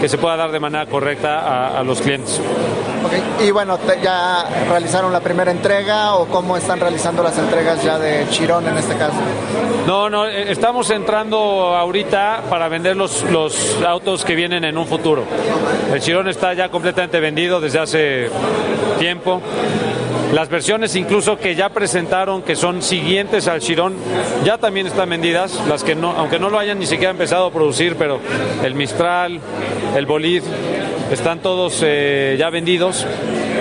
que 0.01 0.09
se 0.09 0.19
pueda 0.19 0.37
dar 0.37 0.53
de 0.53 0.61
manera 0.61 0.87
correcta 0.87 1.77
a, 1.77 1.83
los 1.83 2.01
clientes. 2.01 2.41
Y 3.45 3.51
bueno, 3.51 3.79
¿ya 4.03 4.45
realizaron 4.69 5.13
la 5.13 5.21
primera 5.21 5.51
entrega 5.51 6.15
o 6.15 6.27
cómo 6.27 6.57
es 6.57 6.63
están 6.63 6.81
realizando 6.81 7.23
las 7.23 7.39
entregas 7.39 7.83
ya 7.83 7.99
de 7.99 8.29
Chirón 8.29 8.69
en 8.69 8.77
este 8.77 8.95
caso? 8.95 9.17
No, 9.87 10.11
no, 10.11 10.27
eh, 10.27 10.53
estamos 10.53 10.91
entrando 10.91 11.39
ahorita 11.75 12.43
para 12.51 12.69
vender 12.69 12.95
los, 12.97 13.23
los 13.25 13.79
autos 13.83 14.25
que 14.25 14.35
vienen 14.35 14.65
en 14.65 14.77
un 14.77 14.87
futuro. 14.87 15.25
El 15.93 16.01
Chirón 16.01 16.29
está 16.29 16.53
ya 16.55 16.69
completamente 16.69 17.19
vendido 17.21 17.61
desde 17.61 17.79
hace 17.81 18.31
tiempo. 18.99 19.41
Las 20.33 20.49
versiones 20.49 20.95
incluso 20.95 21.39
que 21.39 21.55
ya 21.55 21.71
presentaron, 21.71 22.43
que 22.43 22.55
son 22.55 22.83
siguientes 22.83 23.49
al 23.49 23.61
Chirón, 23.61 23.95
ya 24.45 24.59
también 24.59 24.87
están 24.87 25.09
vendidas, 25.09 25.59
las 25.69 25.83
que 25.83 25.95
no, 25.95 26.11
aunque 26.11 26.39
no 26.39 26.51
lo 26.51 26.59
hayan 26.59 26.79
ni 26.79 26.87
siquiera 26.87 27.11
empezado 27.11 27.47
a 27.47 27.53
producir, 27.53 27.97
pero 27.97 28.21
el 28.63 28.75
Mistral, 28.75 29.41
el 29.97 30.07
Bolid, 30.07 30.43
están 31.11 31.41
todos 31.41 31.83
eh, 31.85 32.37
ya 32.39 32.51
vendidos 32.51 33.07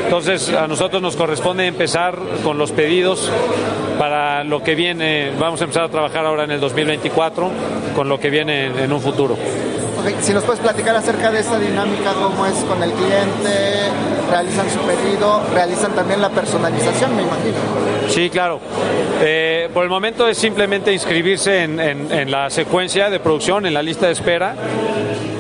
Entonces 0.03 0.49
a 0.49 0.67
nosotros 0.67 1.01
nos 1.01 1.15
corresponde 1.15 1.65
empezar 1.65 2.17
con 2.43 2.57
los 2.57 2.71
pedidos 2.71 3.31
para 3.97 4.43
lo 4.43 4.63
que 4.63 4.75
viene. 4.75 5.31
Vamos 5.39 5.61
a 5.61 5.65
empezar 5.65 5.83
a 5.83 5.89
trabajar 5.89 6.25
ahora 6.25 6.43
en 6.43 6.51
el 6.51 6.59
2024 6.59 7.51
con 7.95 8.09
lo 8.09 8.19
que 8.19 8.29
viene 8.29 8.67
en, 8.67 8.91
un 8.91 9.01
futuro. 9.01 9.37
Si 10.21 10.33
nos 10.33 10.43
puedes 10.43 10.61
platicar 10.61 10.95
acerca 10.95 11.31
de 11.31 11.39
esta 11.39 11.59
dinámica, 11.59 12.13
cómo 12.13 12.45
es 12.45 12.55
con 12.63 12.81
el 12.81 12.91
cliente, 12.91 13.89
realizan 14.29 14.69
su 14.69 14.79
pedido, 14.79 15.41
realizan 15.53 15.93
también 15.93 16.21
la 16.21 16.29
personalización, 16.29 17.15
me 17.15 17.23
imagino. 17.23 17.57
Sí, 18.07 18.29
claro. 18.29 18.59
Eh, 19.21 19.69
por 19.73 19.83
el 19.83 19.89
momento 19.89 20.27
es 20.27 20.37
simplemente 20.37 20.93
inscribirse 20.93 21.63
en, 21.63 22.31
la 22.31 22.49
secuencia 22.49 23.09
de 23.09 23.19
producción, 23.19 23.65
en 23.65 23.73
la 23.73 23.81
lista 23.81 24.07
de 24.07 24.13
espera. 24.13 24.55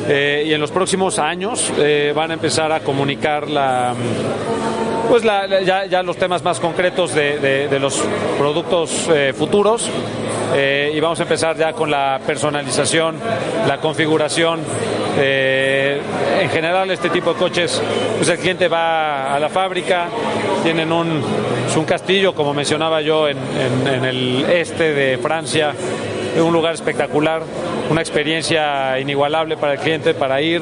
Eh, 0.09 0.45
y 0.47 0.53
en 0.53 0.61
los 0.61 0.71
próximos 0.71 1.19
años 1.19 1.71
eh, 1.77 2.13
van 2.15 2.31
a 2.31 2.35
empezar 2.35 2.71
a 2.71 2.79
comunicar 2.79 3.49
la, 3.49 3.93
pues 5.09 5.23
ya, 5.23 6.03
los 6.03 6.17
temas 6.17 6.43
más 6.43 6.59
concretos 6.59 7.13
de, 7.13 7.67
de 7.67 7.79
los 7.79 8.03
productos 8.37 9.09
futuros 9.35 9.89
eh, 10.55 10.91
y 10.93 10.99
vamos 10.99 11.19
a 11.19 11.23
empezar 11.23 11.57
ya 11.57 11.73
con 11.73 11.91
la 11.91 12.19
personalización, 12.25 13.17
la 13.67 13.79
configuración. 13.79 14.61
Eh, 15.19 15.99
en 16.41 16.49
general 16.49 16.89
este 16.91 17.09
tipo 17.09 17.33
de 17.33 17.39
coches, 17.39 17.81
pues 18.17 18.29
el 18.29 18.37
cliente 18.37 18.67
va 18.67 19.33
a 19.33 19.39
la 19.39 19.49
fábrica, 19.49 20.07
tienen 20.63 20.91
un, 20.91 21.21
un 21.75 21.85
castillo, 21.85 22.33
como 22.33 22.53
mencionaba 22.53 23.01
yo, 23.01 23.27
en, 23.27 23.37
el 23.87 24.45
este 24.49 24.93
de 24.93 25.17
Francia, 25.17 25.73
un 26.39 26.53
lugar 26.53 26.75
espectacular, 26.75 27.41
una 27.89 28.01
experiencia 28.01 28.99
inigualable 28.99 29.57
para 29.57 29.73
el 29.73 29.79
cliente 29.79 30.13
para 30.13 30.39
ir, 30.41 30.61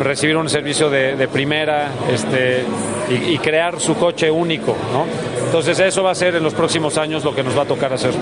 recibir 0.00 0.36
un 0.36 0.48
servicio 0.48 0.88
de, 0.90 1.28
primera 1.28 1.88
este, 2.12 2.64
y, 3.10 3.38
crear 3.38 3.80
su 3.80 3.94
coche 3.94 4.30
único. 4.30 4.76
¿no? 4.92 5.06
Entonces 5.44 5.78
eso 5.78 6.02
va 6.02 6.10
a 6.10 6.14
ser 6.14 6.36
en 6.36 6.42
los 6.42 6.54
próximos 6.54 6.98
años 6.98 7.24
lo 7.24 7.34
que 7.34 7.42
nos 7.42 7.56
va 7.56 7.62
a 7.62 7.66
tocar 7.66 7.92
hacer. 7.92 8.12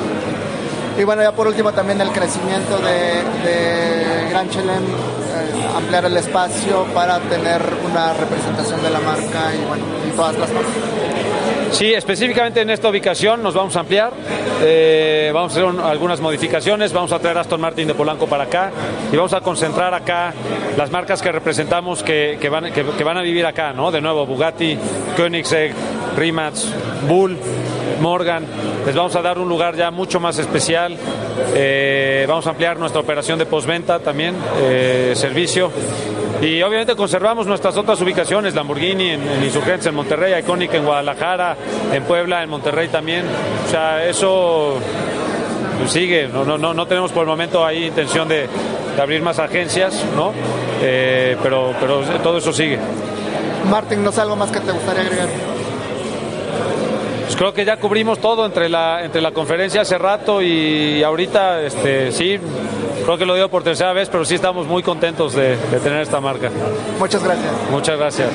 Y 0.99 1.05
bueno, 1.05 1.23
ya 1.23 1.33
por 1.33 1.47
último 1.47 1.73
también 1.73 2.01
el 2.01 2.11
crecimiento 2.11 2.79
de, 2.79 4.31
Gran 4.31 4.49
Chelem, 4.49 4.85
eh, 4.85 5.77
ampliar 5.77 6.07
el 6.07 6.17
espacio 6.17 6.85
para 6.95 7.19
tener 7.21 7.61
una 7.91 8.15
representación 8.15 8.83
de 8.83 8.91
la 8.91 9.01
marca 9.01 9.55
y 9.55 9.67
bueno, 9.67 9.85
y 10.09 10.17
todas 10.17 10.39
las 10.39 10.49
cosas. 10.49 10.67
Sí, 11.71 11.93
específicamente 11.93 12.61
en 12.61 12.71
esta 12.71 12.89
ubicación 12.89 13.43
nos 13.43 13.55
vamos 13.55 13.77
a 13.77 13.81
ampliar, 13.81 14.13
eh, 14.63 15.31
vamos 15.35 15.57
a 15.57 15.61
hacer 15.61 15.81
algunas 15.83 16.21
modificaciones, 16.21 16.93
vamos 16.93 17.13
a 17.13 17.19
traer 17.19 17.39
Aston 17.39 17.61
Martin 17.61 17.89
de 17.89 17.95
Polanco 17.95 18.27
para 18.27 18.45
acá 18.45 18.71
y 19.13 19.17
vamos 19.17 19.33
a 19.33 19.41
concentrar 19.41 19.93
acá 19.93 20.33
las 20.77 20.91
marcas 20.91 21.21
que 21.21 21.31
representamos 21.33 22.03
que, 22.03 22.39
van, 22.51 23.17
a 23.17 23.23
vivir 23.23 23.45
acá, 23.45 23.73
¿no? 23.73 23.91
De 23.91 24.01
nuevo, 24.01 24.27
Bugatti, 24.27 24.79
Koenigsegg, 25.17 25.75
Rimac, 26.17 26.55
Bull, 27.09 27.37
Morgan. 28.01 28.45
Les 28.87 28.95
vamos 28.95 29.15
a 29.17 29.23
dar 29.23 29.39
un 29.39 29.49
lugar 29.49 29.77
ya 29.77 29.91
mucho 29.91 30.21
más 30.21 30.39
especial. 30.39 30.97
Eh, 31.55 32.25
vamos 32.29 32.47
a 32.47 32.51
ampliar 32.51 32.79
nuestra 32.79 33.01
operación 33.01 33.39
de 33.39 33.47
postventa 33.47 33.99
también, 33.99 34.35
eh, 34.63 35.13
servicio. 35.15 35.71
Y 36.43 36.63
obviamente 36.63 36.95
conservamos 36.95 37.47
nuestras 37.47 37.77
otras 37.77 38.01
ubicaciones, 38.01 38.55
Lamborghini 38.55 39.11
en, 39.11 39.23
en 39.27 39.45
Insurgentes, 39.45 39.87
en 39.87 39.95
Monterrey, 39.95 40.39
Iconic 40.41 40.75
en 40.75 40.85
Guadalajara, 40.85 41.57
en 41.93 42.03
Puebla, 42.05 42.43
en 42.43 42.51
Monterrey 42.51 42.89
también. 42.89 43.25
O 43.67 43.71
sea, 43.71 44.05
eso 44.05 44.79
sigue. 45.89 46.29
No, 46.29 46.45
no, 46.45 46.75
no, 46.75 46.87
tenemos 46.87 47.13
por 47.13 47.23
el 47.23 47.29
momento 47.29 47.65
ahí 47.65 47.87
intención 47.87 48.29
de, 48.29 48.49
abrir 49.01 49.23
más 49.23 49.39
agencias, 49.39 50.05
¿no? 50.17 50.33
Eh, 50.83 51.37
pero, 51.43 51.75
pero 51.81 52.01
todo 52.23 52.39
eso 52.39 52.53
sigue. 52.53 52.79
Martín, 53.71 54.03
¿no 54.03 54.11
es 54.11 54.19
algo 54.19 54.37
más 54.37 54.51
que 54.51 54.61
te 54.61 54.73
gustaría 54.73 55.03
agregar? 55.03 55.29
Pues 57.25 57.37
creo 57.37 57.53
que 57.53 57.65
ya 57.65 57.77
cubrimos 57.79 58.21
todo 58.21 58.47
entre 58.47 58.69
la, 58.69 59.05
entre 59.05 59.21
la 59.21 59.33
conferencia 59.33 59.83
hace 59.83 59.99
rato 59.99 60.41
y 60.41 61.03
ahorita, 61.03 61.61
este, 61.63 62.13
sí, 62.13 62.39
creo 63.07 63.19
que 63.19 63.25
lo 63.25 63.37
digo 63.37 63.49
por 63.49 63.63
tercera 63.63 63.93
vez, 63.93 64.09
pero 64.09 64.25
sí 64.25 64.35
estamos 64.35 64.67
muy 64.67 64.83
contentos 64.83 65.33
de, 65.33 65.57
tener 65.83 66.01
esta 66.01 66.21
marca. 66.21 66.51
Muchas 66.99 67.23
gracias. 67.23 67.53
Muchas 67.71 67.99
gracias. 67.99 68.31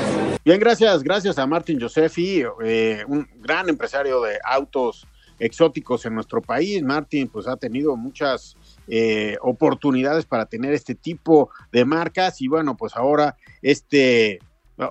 Bien, 0.45 0.59
gracias, 0.59 1.03
gracias 1.03 1.37
a 1.37 1.45
Martín 1.45 1.79
Josefi, 1.79 2.45
eh, 2.63 3.03
un 3.07 3.27
gran 3.39 3.67
empresario 3.67 4.21
de 4.21 4.39
autos 4.43 5.05
exóticos 5.39 6.05
en 6.05 6.15
nuestro 6.15 6.41
país. 6.41 6.81
Martín, 6.83 7.27
pues 7.27 7.47
ha 7.47 7.57
tenido 7.57 7.97
muchas 7.97 8.55
eh, 8.87 9.35
oportunidades 9.41 10.25
para 10.25 10.45
tener 10.45 10.73
este 10.73 10.95
tipo 10.95 11.49
de 11.73 11.83
marcas 11.83 12.41
y 12.41 12.47
bueno, 12.47 12.77
pues 12.77 12.95
ahora 12.95 13.35
este 13.61 14.39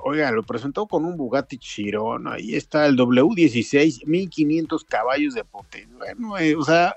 oiga, 0.04 0.30
lo 0.30 0.42
presentó 0.42 0.87
con 0.87 1.04
un 1.04 1.16
Bugatti 1.16 1.58
Chiron, 1.58 2.28
ahí 2.28 2.54
está 2.54 2.87
el 2.87 2.96
W16, 2.96 4.06
1500 4.06 4.84
caballos 4.84 5.34
de 5.34 5.42
potencia. 5.42 5.96
Bueno, 5.96 6.38
eh, 6.38 6.54
o 6.54 6.62
sea, 6.62 6.94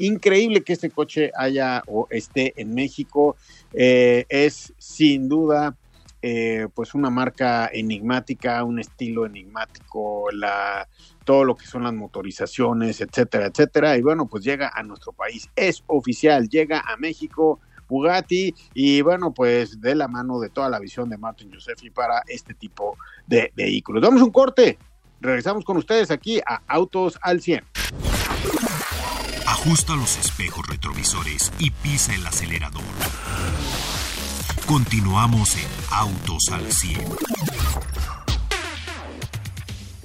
increíble 0.00 0.62
que 0.62 0.72
este 0.72 0.90
coche 0.90 1.30
haya 1.36 1.82
o 1.86 2.06
esté 2.10 2.52
en 2.56 2.74
México. 2.74 3.36
Eh, 3.72 4.26
es 4.28 4.72
sin 4.78 5.28
duda 5.28 5.76
eh, 6.22 6.68
pues 6.74 6.94
una 6.94 7.08
marca 7.08 7.70
enigmática, 7.72 8.62
un 8.62 8.78
estilo 8.78 9.24
enigmático, 9.24 10.30
la, 10.32 10.86
todo 11.24 11.44
lo 11.44 11.54
que 11.54 11.66
son 11.66 11.84
las 11.84 11.94
motorizaciones, 11.94 13.00
etcétera, 13.00 13.46
etcétera. 13.46 13.96
Y 13.96 14.02
bueno, 14.02 14.26
pues 14.26 14.44
llega 14.44 14.70
a 14.74 14.82
nuestro 14.82 15.12
país. 15.12 15.48
Es 15.56 15.82
oficial, 15.86 16.48
llega 16.48 16.80
a 16.80 16.96
México 16.98 17.60
Bugatti 17.88 18.54
y 18.74 19.00
bueno, 19.02 19.32
pues 19.32 19.80
de 19.80 19.94
la 19.94 20.08
mano 20.08 20.38
de 20.40 20.50
toda 20.50 20.68
la 20.68 20.78
visión 20.78 21.08
de 21.08 21.18
Martin 21.18 21.52
Josefi 21.52 21.90
para 21.90 22.22
este 22.28 22.54
tipo 22.54 22.96
de 23.26 23.52
vehículos. 23.56 24.02
Damos 24.02 24.22
un 24.22 24.30
corte, 24.30 24.78
regresamos 25.20 25.64
con 25.64 25.78
ustedes 25.78 26.10
aquí 26.10 26.40
a 26.46 26.62
Autos 26.68 27.18
al 27.22 27.40
100. 27.40 27.64
Ajusta 29.60 29.94
los 29.94 30.16
espejos 30.16 30.66
retrovisores 30.66 31.52
y 31.58 31.70
pisa 31.70 32.14
el 32.14 32.26
acelerador. 32.26 32.80
Continuamos 34.66 35.54
en 35.54 35.68
Autos 35.90 36.48
al 36.50 36.72
100. 36.72 37.04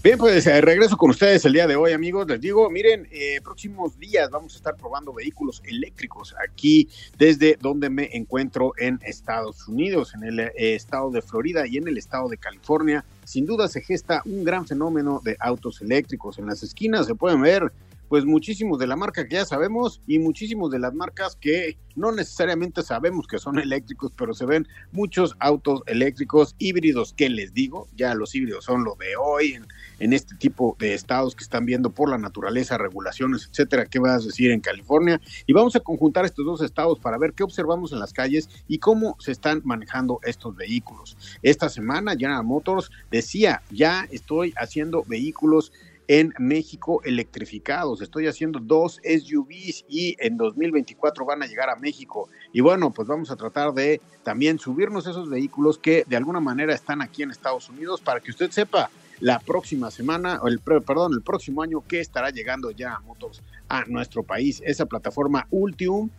Bien, 0.04 0.18
pues 0.18 0.46
eh, 0.46 0.60
regreso 0.60 0.98
con 0.98 1.12
ustedes 1.12 1.46
el 1.46 1.54
día 1.54 1.68
de 1.68 1.78
hoy, 1.78 1.94
amigos. 1.94 2.28
Les 2.28 2.42
digo, 2.42 2.70
miren, 2.70 3.08
eh, 3.12 3.40
próximos 3.42 3.98
días 3.98 4.30
vamos 4.30 4.56
a 4.56 4.58
estar 4.58 4.76
probando 4.76 5.14
vehículos 5.14 5.64
eléctricos 5.66 6.36
aquí 6.46 6.90
desde 7.18 7.58
donde 7.58 7.90
me 7.90 8.10
encuentro 8.12 8.74
en 8.78 9.00
Estados 9.04 9.70
Unidos, 9.70 10.16
en 10.16 10.26
el 10.26 10.40
eh, 10.42 10.52
estado 10.58 11.12
de 11.12 11.22
Florida 11.22 11.66
y 11.66 11.78
en 11.78 11.88
el 11.88 11.98
estado 11.98 12.28
de 12.28 12.38
California. 12.38 13.06
Sin 13.24 13.46
duda 13.46 13.70
se 13.70 13.80
gesta 13.80 14.22
un 14.26 14.44
gran 14.44 14.68
fenómeno 14.68 15.22
de 15.24 15.38
autos 15.40 15.82
eléctricos. 15.82 16.40
En 16.40 16.46
las 16.46 16.62
esquinas 16.62 17.06
se 17.08 17.16
pueden 17.16 17.42
ver 17.42 17.72
pues 18.16 18.24
muchísimos 18.24 18.80
de 18.80 18.88
la 18.88 18.96
marca 18.96 19.28
que 19.28 19.36
ya 19.36 19.44
sabemos 19.44 20.00
y 20.08 20.20
muchísimos 20.20 20.72
de 20.72 20.80
las 20.80 20.94
marcas 20.94 21.36
que 21.36 21.78
no 21.98 22.14
necesariamente 22.14 22.82
sabemos 22.82 23.28
que 23.28 23.40
son 23.40 23.60
eléctricos, 23.60 24.14
pero 24.18 24.34
se 24.34 24.46
ven 24.46 24.66
muchos 24.94 25.36
autos 25.42 25.82
eléctricos 25.86 26.56
híbridos 26.58 27.12
que 27.12 27.28
les 27.30 27.54
digo, 27.54 27.90
ya 27.94 28.16
los 28.16 28.34
híbridos 28.34 28.64
son 28.64 28.86
lo 28.86 28.96
de 28.96 29.18
hoy 29.18 29.60
en, 30.00 30.14
este 30.14 30.34
tipo 30.36 30.78
de 30.80 30.94
estados 30.94 31.36
que 31.36 31.44
están 31.44 31.66
viendo 31.66 31.90
por 31.90 32.10
la 32.10 32.18
naturaleza, 32.18 32.78
regulaciones, 32.78 33.50
etcétera, 33.52 33.86
¿qué 33.86 34.00
vas 34.00 34.24
a 34.24 34.28
decir 34.28 34.50
en 34.52 34.62
California? 34.62 35.20
Y 35.46 35.52
vamos 35.52 35.76
a 35.76 35.82
conjuntar 35.82 36.24
estos 36.24 36.46
dos 36.46 36.62
estados 36.62 37.00
para 37.00 37.18
ver 37.18 37.34
qué 37.34 37.44
observamos 37.44 37.92
en 37.92 38.00
las 38.00 38.14
calles 38.14 38.50
y 38.70 38.78
cómo 38.78 39.18
se 39.20 39.34
están 39.34 39.62
manejando 39.66 40.22
estos 40.24 40.56
vehículos. 40.56 41.18
Esta 41.42 41.68
semana 41.68 42.14
General 42.14 42.46
Motors 42.46 42.92
decía, 43.12 43.62
ya 43.72 44.08
estoy 44.10 44.54
haciendo 44.56 45.04
vehículos 45.06 45.74
en 46.08 46.34
México 46.40 47.02
electrificados. 47.04 48.02
Estoy 48.02 48.28
haciendo 48.28 48.60
dos 48.60 49.00
SUVs 49.04 49.86
y 49.88 50.16
en 50.20 50.38
2024 50.38 51.26
van 51.26 51.44
a 51.44 51.48
llegar 51.48 51.70
a 51.70 51.76
México. 51.76 52.30
Y 52.54 52.62
bueno, 52.62 52.92
pues 52.92 53.08
vamos 53.08 53.32
a 53.32 53.36
tratar 53.36 53.74
de 53.74 54.02
también 54.24 54.60
subirnos 54.60 55.08
esos 55.08 55.30
vehículos 55.30 55.78
que 55.78 56.04
de 56.08 56.16
alguna 56.16 56.40
manera 56.40 56.74
están 56.74 57.02
aquí 57.02 57.24
en 57.24 57.32
Estados 57.32 57.70
Unidos 57.70 58.02
para 58.02 58.20
que 58.20 58.32
usted 58.32 58.52
sepa 58.52 58.90
la 59.20 59.40
próxima 59.40 59.92
semana, 59.92 60.40
o 60.42 60.48
el, 60.48 60.60
perdón, 60.60 61.14
el 61.14 61.22
próximo 61.22 61.62
año 61.62 61.82
que 61.88 62.02
estará 62.02 62.32
llegando 62.32 62.72
ya 62.72 62.96
a 62.96 63.00
Motors 63.00 63.42
a 63.70 63.86
nuestro 63.86 64.24
país. 64.24 64.62
Esa 64.66 64.86
plataforma 64.86 65.48
Ultium 65.52 66.10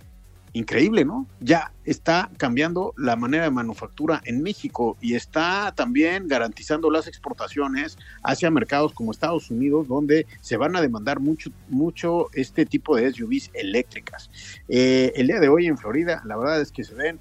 increíble, 0.56 1.04
¿no? 1.04 1.26
Ya 1.38 1.70
está 1.84 2.30
cambiando 2.38 2.94
la 2.96 3.14
manera 3.14 3.44
de 3.44 3.50
manufactura 3.50 4.22
en 4.24 4.42
México 4.42 4.96
y 5.02 5.14
está 5.14 5.74
también 5.76 6.28
garantizando 6.28 6.90
las 6.90 7.06
exportaciones 7.06 7.98
hacia 8.22 8.50
mercados 8.50 8.94
como 8.94 9.12
Estados 9.12 9.50
Unidos, 9.50 9.86
donde 9.86 10.26
se 10.40 10.56
van 10.56 10.74
a 10.74 10.80
demandar 10.80 11.20
mucho, 11.20 11.50
mucho 11.68 12.28
este 12.32 12.64
tipo 12.64 12.96
de 12.96 13.12
SUVs 13.12 13.50
eléctricas. 13.52 14.30
Eh, 14.68 15.12
el 15.16 15.26
día 15.26 15.40
de 15.40 15.48
hoy 15.48 15.66
en 15.66 15.76
Florida, 15.76 16.22
la 16.24 16.38
verdad 16.38 16.62
es 16.62 16.72
que 16.72 16.84
se 16.84 16.94
ven 16.94 17.20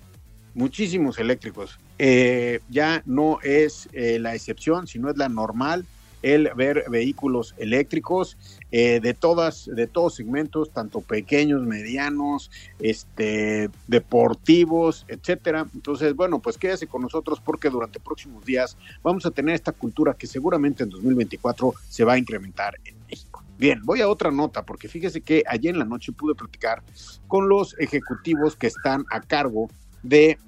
muchísimos 0.54 1.20
eléctricos. 1.20 1.78
Eh, 2.00 2.62
ya 2.70 3.04
no 3.06 3.40
es 3.44 3.90
eh, 3.92 4.18
la 4.18 4.34
excepción, 4.34 4.88
sino 4.88 5.10
es 5.10 5.18
la 5.18 5.28
normal 5.28 5.86
el 6.26 6.50
ver 6.56 6.86
vehículos 6.90 7.54
eléctricos 7.60 8.36
eh, 8.72 9.00
de 9.00 9.14
todas, 9.14 9.70
de 9.72 9.86
todos 9.86 10.16
segmentos, 10.16 10.72
tanto 10.72 11.02
pequeños, 11.02 11.62
medianos, 11.62 12.50
este, 12.80 13.70
deportivos, 13.88 15.06
etcétera. 15.08 15.68
Entonces, 15.76 16.16
bueno, 16.16 16.40
pues 16.40 16.58
quédese 16.58 16.88
con 16.88 17.04
nosotros 17.04 17.40
porque 17.46 17.70
durante 17.70 18.00
próximos 18.00 18.44
días 18.44 18.76
vamos 19.04 19.28
a 19.28 19.32
tener 19.32 19.54
esta 19.54 19.72
cultura 19.72 20.16
que 20.16 20.26
seguramente 20.26 20.84
en 20.84 20.90
2024 20.90 21.76
se 21.88 22.04
va 22.04 22.14
a 22.14 22.18
incrementar 22.18 22.74
en 22.86 22.96
México. 23.08 23.44
Bien, 23.60 23.82
voy 23.84 24.02
a 24.02 24.10
otra 24.10 24.32
nota 24.32 24.64
porque 24.64 24.88
fíjese 24.88 25.22
que 25.22 25.44
ayer 25.48 25.76
en 25.76 25.80
la 25.80 25.86
noche 25.86 26.12
pude 26.12 26.34
platicar 26.34 26.82
con 27.28 27.48
los 27.48 27.78
ejecutivos 27.78 28.56
que 28.56 28.66
están 28.66 29.06
a 29.12 29.22
cargo 29.22 29.70
de 30.02 30.40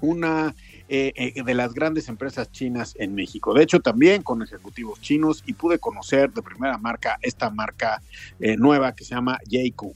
una 0.00 0.56
eh, 0.86 1.12
eh, 1.16 1.42
de 1.42 1.54
las 1.54 1.72
grandes 1.72 2.10
empresas 2.10 2.52
chinas 2.52 2.94
en 2.98 3.14
México. 3.14 3.54
De 3.54 3.62
hecho, 3.62 3.80
también 3.80 4.22
con 4.22 4.42
ejecutivos 4.42 5.00
chinos 5.00 5.42
y 5.46 5.54
pude 5.54 5.78
conocer 5.78 6.30
de 6.30 6.42
primera 6.42 6.76
marca 6.76 7.18
esta 7.22 7.48
marca 7.48 8.02
eh, 8.38 8.58
nueva 8.58 8.94
que 8.94 9.02
se 9.02 9.14
llama 9.14 9.38
JQ. 9.46 9.94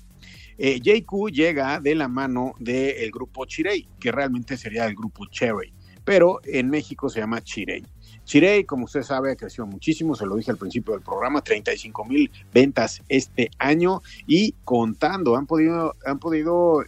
JQ 0.59 1.30
llega 1.30 1.78
de 1.78 1.95
la 1.95 2.09
mano 2.09 2.54
del 2.59 3.11
grupo 3.12 3.45
Chirei, 3.45 3.87
que 4.00 4.11
realmente 4.11 4.57
sería 4.57 4.87
el 4.87 4.95
grupo 4.97 5.26
Cherry, 5.26 5.73
pero 6.04 6.40
en 6.42 6.68
México 6.68 7.09
se 7.09 7.21
llama 7.21 7.42
Chirei. 7.42 7.85
Chirei, 8.25 8.64
como 8.64 8.87
usted 8.87 9.02
sabe, 9.02 9.30
ha 9.30 9.37
crecido 9.37 9.66
muchísimo, 9.66 10.16
se 10.16 10.26
lo 10.26 10.35
dije 10.37 10.50
al 10.50 10.57
principio 10.57 10.95
del 10.95 11.02
programa, 11.02 11.42
35 11.42 12.04
mil 12.07 12.30
ventas 12.52 13.02
este 13.09 13.50
año 13.59 14.02
y 14.26 14.52
contando, 14.64 15.37
han 15.37 15.47
podido, 15.47 15.95
han 16.04 16.18
podido 16.18 16.83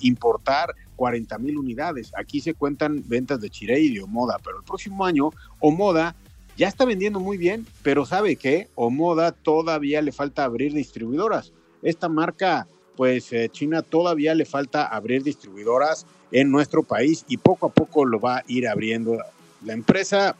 importar 0.00 0.74
40 0.96 1.38
mil 1.38 1.58
unidades. 1.58 2.12
Aquí 2.16 2.40
se 2.40 2.54
cuentan 2.54 3.04
ventas 3.06 3.40
de 3.40 3.50
Chirei 3.50 3.86
y 3.86 3.94
de 3.94 4.02
Omoda, 4.02 4.38
pero 4.42 4.58
el 4.58 4.64
próximo 4.64 5.04
año 5.04 5.30
Omoda 5.60 6.16
ya 6.56 6.68
está 6.68 6.84
vendiendo 6.84 7.20
muy 7.20 7.36
bien, 7.36 7.66
pero 7.82 8.06
¿sabe 8.06 8.36
qué? 8.36 8.68
Omoda 8.74 9.32
todavía 9.32 10.00
le 10.00 10.12
falta 10.12 10.44
abrir 10.44 10.72
distribuidoras. 10.72 11.52
Esta 11.82 12.08
marca, 12.08 12.66
pues 12.96 13.32
eh, 13.32 13.48
China 13.50 13.82
todavía 13.82 14.34
le 14.34 14.46
falta 14.46 14.86
abrir 14.86 15.22
distribuidoras 15.22 16.06
en 16.32 16.50
nuestro 16.50 16.82
país 16.82 17.24
y 17.28 17.36
poco 17.36 17.66
a 17.66 17.68
poco 17.68 18.04
lo 18.04 18.18
va 18.18 18.38
a 18.38 18.44
ir 18.48 18.66
abriendo. 18.66 19.18
La 19.64 19.74
empresa 19.74 20.34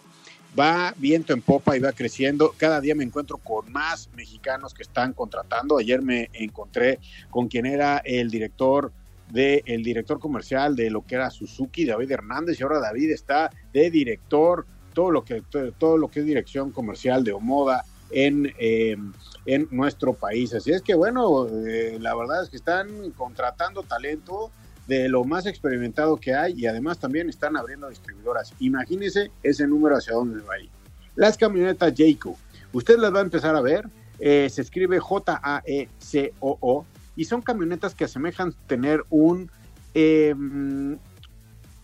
va 0.58 0.94
viento 0.96 1.32
en 1.32 1.42
popa 1.42 1.76
y 1.76 1.80
va 1.80 1.92
creciendo. 1.92 2.54
Cada 2.56 2.80
día 2.80 2.94
me 2.94 3.04
encuentro 3.04 3.36
con 3.36 3.70
más 3.70 4.08
mexicanos 4.16 4.72
que 4.72 4.82
están 4.82 5.12
contratando. 5.12 5.78
Ayer 5.78 6.00
me 6.00 6.30
encontré 6.32 6.98
con 7.30 7.48
quien 7.48 7.66
era 7.66 7.98
el 7.98 8.30
director 8.30 8.92
del 9.30 9.82
director 9.82 10.18
comercial 10.18 10.76
de 10.76 10.90
lo 10.90 11.04
que 11.04 11.16
era 11.16 11.30
Suzuki, 11.30 11.84
David 11.84 12.12
Hernández, 12.12 12.60
y 12.60 12.62
ahora 12.62 12.78
David 12.78 13.10
está 13.10 13.50
de 13.72 13.90
director, 13.90 14.66
todo 14.94 15.10
lo 15.10 15.24
que, 15.24 15.42
todo 15.78 15.98
lo 15.98 16.08
que 16.08 16.20
es 16.20 16.26
dirección 16.26 16.70
comercial 16.70 17.24
de 17.24 17.32
Omoda 17.32 17.84
en, 18.10 18.52
em, 18.58 19.12
en 19.44 19.68
nuestro 19.70 20.14
país. 20.14 20.54
Así 20.54 20.72
es 20.72 20.82
que 20.82 20.94
bueno, 20.94 21.48
eh, 21.48 21.98
la 22.00 22.14
verdad 22.14 22.42
es 22.42 22.50
que 22.50 22.56
están 22.56 23.10
contratando 23.12 23.82
talento 23.82 24.50
de 24.86 25.08
lo 25.08 25.24
más 25.24 25.46
experimentado 25.46 26.16
que 26.16 26.34
hay 26.34 26.54
y 26.56 26.66
además 26.66 26.98
también 26.98 27.28
están 27.28 27.56
abriendo 27.56 27.88
distribuidoras. 27.88 28.52
Imagínense 28.60 29.30
ese 29.42 29.66
número 29.66 29.96
hacia 29.96 30.14
dónde 30.14 30.40
va 30.42 30.54
a 30.54 30.60
ir. 30.60 30.70
Las 31.16 31.36
camionetas 31.36 31.92
Jayco, 31.96 32.36
usted 32.72 32.98
las 32.98 33.12
va 33.12 33.18
a 33.18 33.22
empezar 33.22 33.56
a 33.56 33.60
ver, 33.60 33.88
eh, 34.18 34.48
se 34.50 34.62
escribe 34.62 34.98
J-A-E-C-O-O, 34.98 36.86
y 37.16 37.24
son 37.24 37.42
camionetas 37.42 37.94
que 37.94 38.04
asemejan 38.04 38.54
tener 38.66 39.04
un, 39.10 39.50
em, 39.94 40.98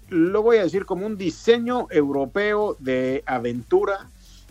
lo 0.08 0.42
voy 0.42 0.58
a 0.58 0.64
decir 0.64 0.84
como 0.84 1.06
un 1.06 1.16
diseño 1.16 1.86
europeo 1.90 2.76
de 2.78 3.22
aventura, 3.26 4.08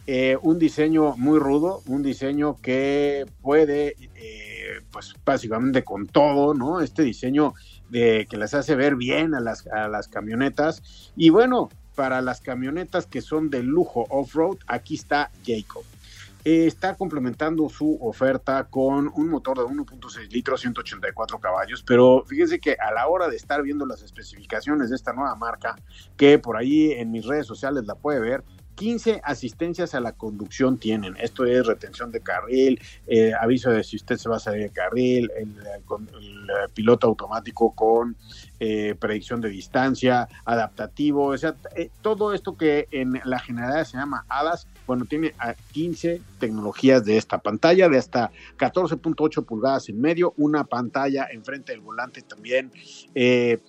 eh, 0.07 0.37
un 0.41 0.57
diseño 0.57 1.15
muy 1.17 1.37
rudo, 1.37 1.83
un 1.85 2.01
diseño 2.01 2.57
que 2.61 3.25
puede, 3.41 3.95
eh, 4.15 4.81
pues 4.91 5.13
básicamente 5.23 5.83
con 5.83 6.07
todo, 6.07 6.55
¿no? 6.55 6.81
Este 6.81 7.03
diseño 7.03 7.53
de, 7.89 8.25
que 8.27 8.37
las 8.37 8.55
hace 8.55 8.75
ver 8.75 8.95
bien 8.95 9.35
a 9.35 9.39
las, 9.39 9.67
a 9.67 9.87
las 9.87 10.07
camionetas. 10.07 11.11
Y 11.15 11.29
bueno, 11.29 11.69
para 11.95 12.21
las 12.21 12.41
camionetas 12.41 13.05
que 13.05 13.21
son 13.21 13.51
de 13.51 13.61
lujo 13.61 14.07
off-road, 14.09 14.57
aquí 14.65 14.95
está 14.95 15.29
Jacob. 15.45 15.83
Está 16.43 16.95
complementando 16.95 17.69
su 17.69 17.99
oferta 18.01 18.67
con 18.67 19.11
un 19.13 19.29
motor 19.29 19.59
de 19.59 19.63
1.6 19.65 20.31
litros, 20.31 20.61
184 20.61 21.39
caballos, 21.39 21.83
pero 21.83 22.23
fíjense 22.25 22.59
que 22.59 22.75
a 22.79 22.91
la 22.91 23.07
hora 23.07 23.27
de 23.27 23.35
estar 23.35 23.61
viendo 23.61 23.85
las 23.85 24.01
especificaciones 24.01 24.89
de 24.89 24.95
esta 24.95 25.13
nueva 25.13 25.35
marca, 25.35 25.75
que 26.17 26.39
por 26.39 26.57
ahí 26.57 26.93
en 26.93 27.11
mis 27.11 27.27
redes 27.27 27.45
sociales 27.45 27.85
la 27.85 27.93
puede 27.93 28.19
ver, 28.19 28.43
15 28.75 29.21
asistencias 29.23 29.93
a 29.95 29.99
la 29.99 30.13
conducción 30.13 30.77
tienen. 30.77 31.15
Esto 31.17 31.45
es 31.45 31.65
retención 31.65 32.11
de 32.11 32.21
carril, 32.21 32.81
eh, 33.07 33.33
aviso 33.39 33.69
de 33.71 33.83
si 33.83 33.95
usted 33.95 34.17
se 34.17 34.29
va 34.29 34.37
a 34.37 34.39
salir 34.39 34.63
de 34.63 34.69
carril, 34.69 35.31
el, 35.37 35.49
eh, 35.49 36.67
piloto 36.73 37.07
automático 37.07 37.73
con 37.73 38.15
eh, 38.59 38.95
predicción 38.99 39.41
de 39.41 39.49
distancia, 39.49 40.27
adaptativo, 40.45 41.27
o 41.27 41.37
sea, 41.37 41.55
todo 42.01 42.33
esto 42.33 42.55
que 42.57 42.87
en 42.91 43.19
la 43.23 43.39
generalidad 43.39 43.85
se 43.85 43.97
llama 43.97 44.25
HADAS, 44.29 44.67
bueno, 44.87 45.05
tiene 45.05 45.33
15 45.71 46.21
tecnologías 46.39 47.05
de 47.05 47.17
esta 47.17 47.37
pantalla 47.37 47.87
de 47.87 47.97
hasta 47.97 48.31
14.8 48.57 49.45
pulgadas 49.45 49.87
en 49.89 50.01
medio, 50.01 50.33
una 50.37 50.65
pantalla 50.65 51.27
enfrente 51.31 51.71
del 51.71 51.81
volante 51.81 52.21
también. 52.21 52.71
Eh, 53.15 53.59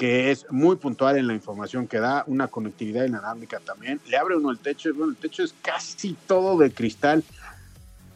que 0.00 0.30
es 0.30 0.50
muy 0.50 0.76
puntual 0.76 1.18
en 1.18 1.26
la 1.26 1.34
información 1.34 1.86
que 1.86 1.98
da, 1.98 2.24
una 2.26 2.48
conectividad 2.48 3.04
inalámbrica 3.04 3.60
también. 3.60 4.00
Le 4.08 4.16
abre 4.16 4.34
uno 4.34 4.50
el 4.50 4.58
techo, 4.58 4.88
bueno, 4.94 5.12
el 5.12 5.18
techo 5.18 5.42
es 5.42 5.54
casi 5.60 6.14
todo 6.26 6.56
de 6.56 6.70
cristal. 6.72 7.22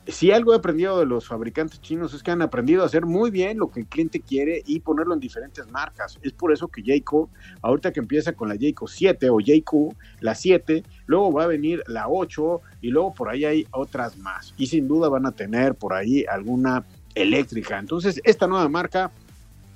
Si 0.06 0.32
algo 0.32 0.54
he 0.54 0.56
aprendido 0.56 0.98
de 0.98 1.04
los 1.04 1.28
fabricantes 1.28 1.82
chinos 1.82 2.14
es 2.14 2.22
que 2.22 2.30
han 2.30 2.40
aprendido 2.40 2.82
a 2.82 2.86
hacer 2.86 3.04
muy 3.04 3.30
bien 3.30 3.58
lo 3.58 3.70
que 3.70 3.80
el 3.80 3.86
cliente 3.86 4.22
quiere 4.22 4.62
y 4.64 4.80
ponerlo 4.80 5.12
en 5.12 5.20
diferentes 5.20 5.70
marcas. 5.70 6.18
Es 6.22 6.32
por 6.32 6.54
eso 6.54 6.68
que 6.68 6.82
Jayco, 6.82 7.28
ahorita 7.60 7.92
que 7.92 8.00
empieza 8.00 8.32
con 8.32 8.48
la 8.48 8.54
Jayco 8.54 8.88
7 8.88 9.28
o 9.28 9.36
Jayco, 9.44 9.94
la 10.20 10.34
7, 10.34 10.84
luego 11.04 11.34
va 11.34 11.44
a 11.44 11.48
venir 11.48 11.82
la 11.86 12.08
8 12.08 12.62
y 12.80 12.88
luego 12.88 13.12
por 13.12 13.28
ahí 13.28 13.44
hay 13.44 13.66
otras 13.72 14.16
más. 14.16 14.54
Y 14.56 14.68
sin 14.68 14.88
duda 14.88 15.10
van 15.10 15.26
a 15.26 15.32
tener 15.32 15.74
por 15.74 15.92
ahí 15.92 16.24
alguna 16.24 16.82
eléctrica. 17.14 17.78
Entonces, 17.78 18.22
esta 18.24 18.46
nueva 18.46 18.70
marca 18.70 19.12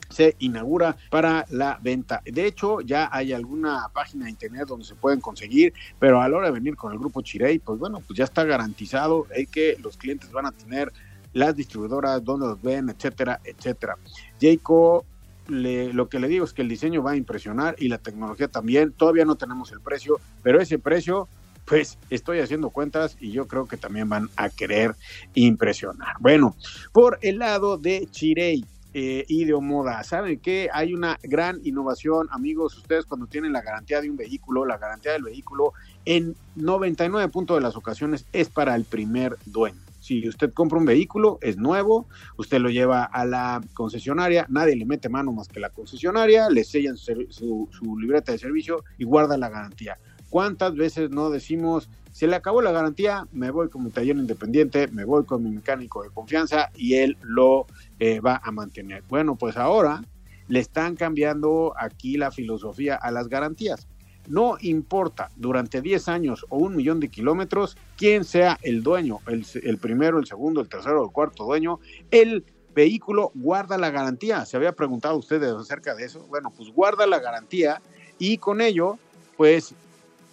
se 0.09 0.37
inaugura 0.39 0.97
para 1.11 1.45
la 1.51 1.79
venta. 1.83 2.21
De 2.25 2.47
hecho, 2.47 2.81
ya 2.81 3.09
hay 3.13 3.33
alguna 3.33 3.89
página 3.93 4.25
de 4.25 4.31
internet 4.31 4.67
donde 4.67 4.85
se 4.85 4.95
pueden 4.95 5.21
conseguir, 5.21 5.73
pero 5.99 6.21
a 6.21 6.29
la 6.29 6.37
hora 6.37 6.47
de 6.49 6.55
venir 6.55 6.77
con 6.77 6.93
el 6.93 6.99
grupo 6.99 7.23
Chirey, 7.23 7.59
pues 7.59 7.79
bueno, 7.79 8.01
pues 8.07 8.17
ya 8.17 8.25
está 8.25 8.45
garantizado 8.45 9.27
el 9.35 9.49
que 9.49 9.77
los 9.83 9.97
clientes 9.97 10.31
van 10.33 10.47
a 10.47 10.53
tener 10.53 10.93
las 11.33 11.55
distribuidoras, 11.55 12.25
donde 12.25 12.47
los 12.47 12.63
ven, 12.63 12.89
etcétera, 12.89 13.41
etcétera. 13.45 13.97
Jayco 14.41 15.05
lo 15.49 16.09
que 16.09 16.19
le 16.19 16.29
digo 16.29 16.45
es 16.45 16.53
que 16.53 16.63
el 16.63 16.69
diseño 16.69 17.03
va 17.03 17.13
a 17.13 17.17
impresionar 17.17 17.75
y 17.79 17.89
la 17.89 17.99
tecnología 17.99 18.49
también. 18.49 18.93
Todavía 18.93 19.25
no 19.25 19.37
tenemos 19.37 19.73
el 19.73 19.81
precio, 19.81 20.21
pero 20.43 20.61
ese 20.61 20.79
precio, 20.79 21.27
pues 21.65 21.99
estoy 22.11 22.41
haciendo 22.41 22.71
cuentas 22.71 23.17
y 23.21 23.33
yo 23.33 23.47
creo 23.47 23.65
que 23.67 23.77
también 23.77 24.09
van 24.09 24.29
a 24.37 24.51
querer 24.51 24.95
impresionar. 25.35 26.17
Bueno, 26.21 26.55
por 26.93 27.19
el 27.23 27.39
lado 27.39 27.79
de 27.79 28.07
Chirey, 28.11 28.65
eh, 29.01 29.25
y 29.29 29.45
de 29.45 29.55
moda. 29.55 30.03
¿Saben 30.03 30.41
que 30.41 30.69
Hay 30.73 30.93
una 30.93 31.21
gran 31.23 31.61
innovación, 31.63 32.27
amigos, 32.33 32.77
ustedes 32.77 33.07
cuando 33.07 33.29
tienen 33.29 33.53
la 33.53 33.63
garantía 33.63 34.01
de 34.01 34.11
un 34.11 34.17
vehículo, 34.17 34.65
la 34.65 34.77
garantía 34.77 35.13
del 35.13 35.23
vehículo 35.23 35.73
en 36.05 36.35
99 36.57 37.29
puntos 37.29 37.57
de 37.57 37.61
las 37.61 37.77
ocasiones 37.77 38.27
es 38.33 38.49
para 38.49 38.75
el 38.75 38.85
primer 38.85 39.37
dueño. 39.47 39.79
Si 40.01 40.29
usted 40.29 40.53
compra 40.53 40.79
un 40.79 40.85
vehículo, 40.85 41.39
es 41.43 41.59
nuevo, 41.59 42.09
usted 42.39 42.59
lo 42.59 42.71
lleva 42.71 43.05
a 43.05 43.25
la 43.25 43.61
concesionaria, 43.73 44.47
nadie 44.49 44.75
le 44.75 44.85
mete 44.85 45.09
mano 45.09 45.31
más 45.31 45.47
que 45.47 45.61
la 45.61 45.71
concesionaria, 45.71 46.51
le 46.51 46.65
sellan 46.65 46.97
su, 46.97 47.69
su 47.71 47.99
libreta 48.01 48.33
de 48.33 48.39
servicio 48.39 48.83
y 48.99 49.05
guarda 49.05 49.39
la 49.39 49.49
garantía. 49.49 49.97
¿Cuántas 50.29 50.75
veces 50.75 51.11
no 51.11 51.31
decimos, 51.31 51.89
se 52.19 52.27
le 52.27 52.35
acabó 52.35 52.63
la 52.63 52.73
garantía, 52.73 53.29
me 53.31 53.53
voy 53.53 53.69
con 53.69 53.85
mi 53.85 53.91
taller 53.91 54.17
independiente, 54.17 54.89
me 54.89 55.05
voy 55.05 55.25
con 55.25 55.41
mi 55.41 55.51
mecánico 55.51 56.03
de 56.03 56.11
confianza 56.11 56.69
y 56.75 56.95
él 56.95 57.17
lo 57.23 57.67
eh, 58.01 58.19
va 58.19 58.41
a 58.43 58.51
mantener? 58.51 59.05
Bueno, 59.09 59.37
pues 59.37 59.57
ahora 59.57 60.03
le 60.49 60.59
están 60.59 60.97
cambiando 60.97 61.75
aquí 61.79 62.17
la 62.17 62.33
filosofía 62.33 62.97
a 62.97 63.13
las 63.13 63.29
garantías. 63.29 63.87
No 64.27 64.57
importa 64.63 65.31
durante 65.37 65.81
10 65.81 66.09
años 66.09 66.45
o 66.49 66.57
un 66.57 66.75
millón 66.75 66.99
de 66.99 67.09
kilómetros 67.09 67.77
quién 67.97 68.25
sea 68.25 68.59
el 68.63 68.83
dueño, 68.83 69.21
el, 69.29 69.47
el 69.63 69.79
primero, 69.79 70.19
el 70.19 70.27
segundo, 70.27 70.61
el 70.61 70.69
tercero 70.69 71.05
el 71.05 71.13
cuarto 71.13 71.45
dueño, 71.45 71.79
el 72.11 72.45
vehículo 72.75 73.31
guarda 73.37 73.79
la 73.79 73.91
garantía. 73.91 74.45
¿Se 74.45 74.57
había 74.57 74.73
preguntado 74.73 75.15
ustedes 75.15 75.53
acerca 75.53 75.95
de 75.95 76.07
eso? 76.07 76.27
Bueno, 76.27 76.53
pues 76.57 76.69
guarda 76.71 77.07
la 77.07 77.21
garantía 77.21 77.81
y 78.19 78.39
con 78.39 78.61
ello, 78.61 78.99
pues 79.37 79.73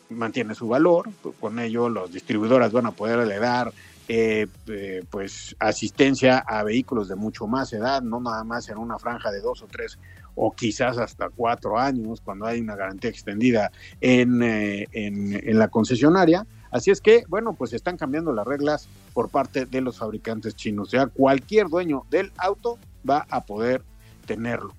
mantiene 0.09 0.55
su 0.55 0.67
valor, 0.67 1.09
con 1.39 1.59
ello 1.59 1.89
los 1.89 2.11
distribuidores 2.11 2.71
van 2.71 2.85
a 2.85 2.91
poderle 2.91 3.39
dar 3.39 3.73
eh, 4.07 4.47
eh, 4.67 5.03
pues 5.09 5.55
asistencia 5.59 6.37
a 6.37 6.63
vehículos 6.63 7.07
de 7.07 7.15
mucho 7.15 7.47
más 7.47 7.73
edad, 7.73 8.01
no 8.01 8.19
nada 8.19 8.43
más 8.43 8.69
en 8.69 8.77
una 8.77 8.99
franja 8.99 9.31
de 9.31 9.41
dos 9.41 9.63
o 9.63 9.67
tres 9.67 9.97
o 10.35 10.51
quizás 10.51 10.97
hasta 10.97 11.29
cuatro 11.29 11.79
años 11.79 12.21
cuando 12.21 12.45
hay 12.45 12.59
una 12.59 12.75
garantía 12.75 13.09
extendida 13.09 13.71
en, 14.01 14.43
eh, 14.43 14.87
en, 14.91 15.33
en 15.33 15.57
la 15.57 15.69
concesionaria. 15.69 16.45
Así 16.71 16.91
es 16.91 16.99
que, 16.99 17.23
bueno, 17.29 17.53
pues 17.53 17.71
están 17.71 17.95
cambiando 17.95 18.33
las 18.33 18.45
reglas 18.45 18.89
por 19.13 19.29
parte 19.29 19.65
de 19.65 19.79
los 19.79 19.97
fabricantes 19.97 20.55
chinos. 20.55 20.89
O 20.89 20.91
sea, 20.91 21.07
cualquier 21.07 21.69
dueño 21.69 22.03
del 22.09 22.33
auto 22.37 22.77
va 23.09 23.25
a 23.29 23.45
poder 23.45 23.81
tenerlo. 24.25 24.73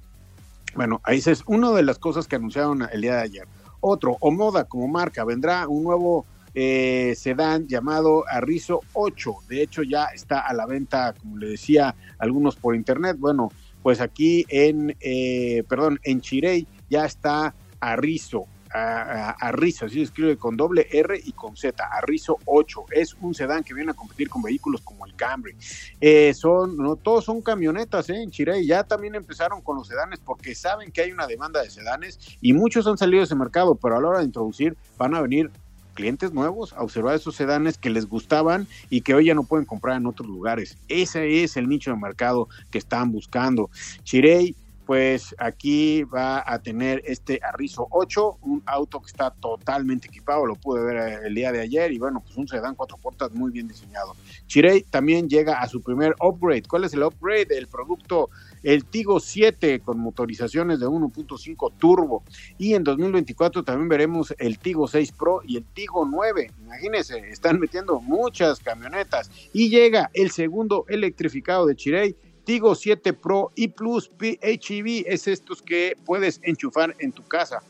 Bueno, 0.74 1.00
ahí 1.04 1.22
es 1.24 1.42
una 1.46 1.72
de 1.72 1.82
las 1.82 1.98
cosas 1.98 2.28
que 2.28 2.36
anunciaron 2.36 2.86
el 2.92 3.00
día 3.00 3.14
de 3.14 3.22
ayer. 3.22 3.48
Otro, 3.88 4.16
Omoda 4.18 4.64
como 4.64 4.88
marca, 4.88 5.24
vendrá 5.24 5.68
un 5.68 5.84
nuevo 5.84 6.26
eh, 6.54 7.14
sedán 7.16 7.68
llamado 7.68 8.24
Arrizo 8.28 8.80
8. 8.94 9.34
De 9.48 9.62
hecho, 9.62 9.84
ya 9.84 10.06
está 10.06 10.40
a 10.40 10.52
la 10.54 10.66
venta, 10.66 11.12
como 11.12 11.36
le 11.36 11.50
decía, 11.50 11.94
algunos 12.18 12.56
por 12.56 12.74
internet. 12.74 13.16
Bueno, 13.16 13.52
pues 13.84 14.00
aquí 14.00 14.44
en, 14.48 14.96
eh, 14.98 15.62
perdón, 15.68 16.00
en 16.02 16.20
Chirey 16.20 16.66
ya 16.90 17.04
está 17.04 17.54
Arrizo 17.78 18.48
a, 18.72 19.30
Arrizo, 19.40 19.86
así 19.86 19.96
se 19.96 20.02
escribe 20.02 20.36
con 20.36 20.56
doble 20.56 20.86
R 20.90 21.20
y 21.24 21.32
con 21.32 21.56
Z, 21.56 21.84
Arrizo 21.84 22.38
8. 22.44 22.86
Es 22.90 23.14
un 23.20 23.34
sedán 23.34 23.64
que 23.64 23.74
viene 23.74 23.92
a 23.92 23.94
competir 23.94 24.28
con 24.28 24.42
vehículos 24.42 24.80
como 24.82 25.06
el 25.06 25.14
Camry. 25.14 25.54
Eh, 26.00 26.34
son, 26.34 26.76
no 26.76 26.96
todos 26.96 27.24
son 27.24 27.42
camionetas 27.42 28.10
¿eh? 28.10 28.22
en 28.22 28.30
Chirey, 28.30 28.66
ya 28.66 28.84
también 28.84 29.14
empezaron 29.14 29.60
con 29.60 29.76
los 29.76 29.88
sedanes 29.88 30.20
porque 30.24 30.54
saben 30.54 30.90
que 30.90 31.02
hay 31.02 31.12
una 31.12 31.26
demanda 31.26 31.62
de 31.62 31.70
sedanes 31.70 32.18
y 32.40 32.52
muchos 32.52 32.86
han 32.86 32.98
salido 32.98 33.20
de 33.20 33.24
ese 33.24 33.34
mercado, 33.34 33.74
pero 33.74 33.96
a 33.96 34.00
la 34.00 34.08
hora 34.08 34.18
de 34.20 34.24
introducir 34.24 34.76
van 34.98 35.14
a 35.14 35.20
venir 35.20 35.50
clientes 35.94 36.32
nuevos 36.32 36.72
a 36.74 36.82
observar 36.82 37.16
esos 37.16 37.34
sedanes 37.34 37.78
que 37.78 37.90
les 37.90 38.06
gustaban 38.06 38.68
y 38.90 39.00
que 39.00 39.14
hoy 39.14 39.26
ya 39.26 39.34
no 39.34 39.42
pueden 39.42 39.66
comprar 39.66 39.96
en 39.96 40.06
otros 40.06 40.28
lugares. 40.28 40.76
Ese 40.88 41.42
es 41.42 41.56
el 41.56 41.68
nicho 41.68 41.90
de 41.90 41.96
mercado 41.96 42.48
que 42.70 42.78
están 42.78 43.10
buscando. 43.10 43.70
Chirey 44.04 44.54
pues 44.86 45.34
aquí 45.38 46.04
va 46.04 46.44
a 46.46 46.60
tener 46.60 47.02
este 47.04 47.40
Arrizo 47.42 47.88
8, 47.90 48.38
un 48.42 48.62
auto 48.66 49.00
que 49.00 49.08
está 49.08 49.32
totalmente 49.32 50.06
equipado, 50.06 50.46
lo 50.46 50.54
pude 50.54 50.84
ver 50.84 50.96
eh, 50.96 51.18
el 51.26 51.34
día 51.34 51.50
de 51.50 51.60
ayer 51.60 51.90
y 51.90 51.98
bueno, 51.98 52.22
pues 52.24 52.36
un 52.36 52.46
sedán 52.46 52.76
cuatro 52.76 52.96
puertas 52.96 53.32
muy 53.32 53.50
bien 53.50 53.66
diseñado. 53.66 54.14
Chirey 54.46 54.82
también 54.82 55.28
llega 55.28 55.60
a 55.60 55.68
su 55.68 55.82
primer 55.82 56.14
upgrade. 56.20 56.62
¿Cuál 56.62 56.84
es 56.84 56.94
el 56.94 57.02
upgrade? 57.02 57.48
El 57.50 57.66
producto, 57.66 58.30
el 58.62 58.84
Tigo 58.84 59.18
7 59.18 59.80
con 59.80 59.98
motorizaciones 59.98 60.78
de 60.78 60.86
1.5 60.86 61.72
turbo 61.78 62.22
y 62.56 62.74
en 62.74 62.84
2024 62.84 63.64
también 63.64 63.88
veremos 63.88 64.34
el 64.38 64.60
Tigo 64.60 64.86
6 64.86 65.12
Pro 65.12 65.40
y 65.44 65.56
el 65.56 65.64
Tigo 65.64 66.06
9. 66.06 66.52
Imagínense, 66.64 67.18
están 67.30 67.58
metiendo 67.58 68.00
muchas 68.00 68.60
camionetas 68.60 69.32
y 69.52 69.68
llega 69.68 70.10
el 70.14 70.30
segundo 70.30 70.84
electrificado 70.88 71.66
de 71.66 71.74
Chirey 71.74 72.16
Tigo 72.46 72.76
7 72.76 73.12
Pro 73.12 73.50
y 73.56 73.66
Plus 73.66 74.08
PHEV 74.08 75.02
es 75.08 75.26
estos 75.26 75.62
que 75.62 75.98
puedes 76.06 76.38
enchufar 76.44 76.94
en 77.00 77.10
tu 77.10 77.26
casa. 77.26 77.60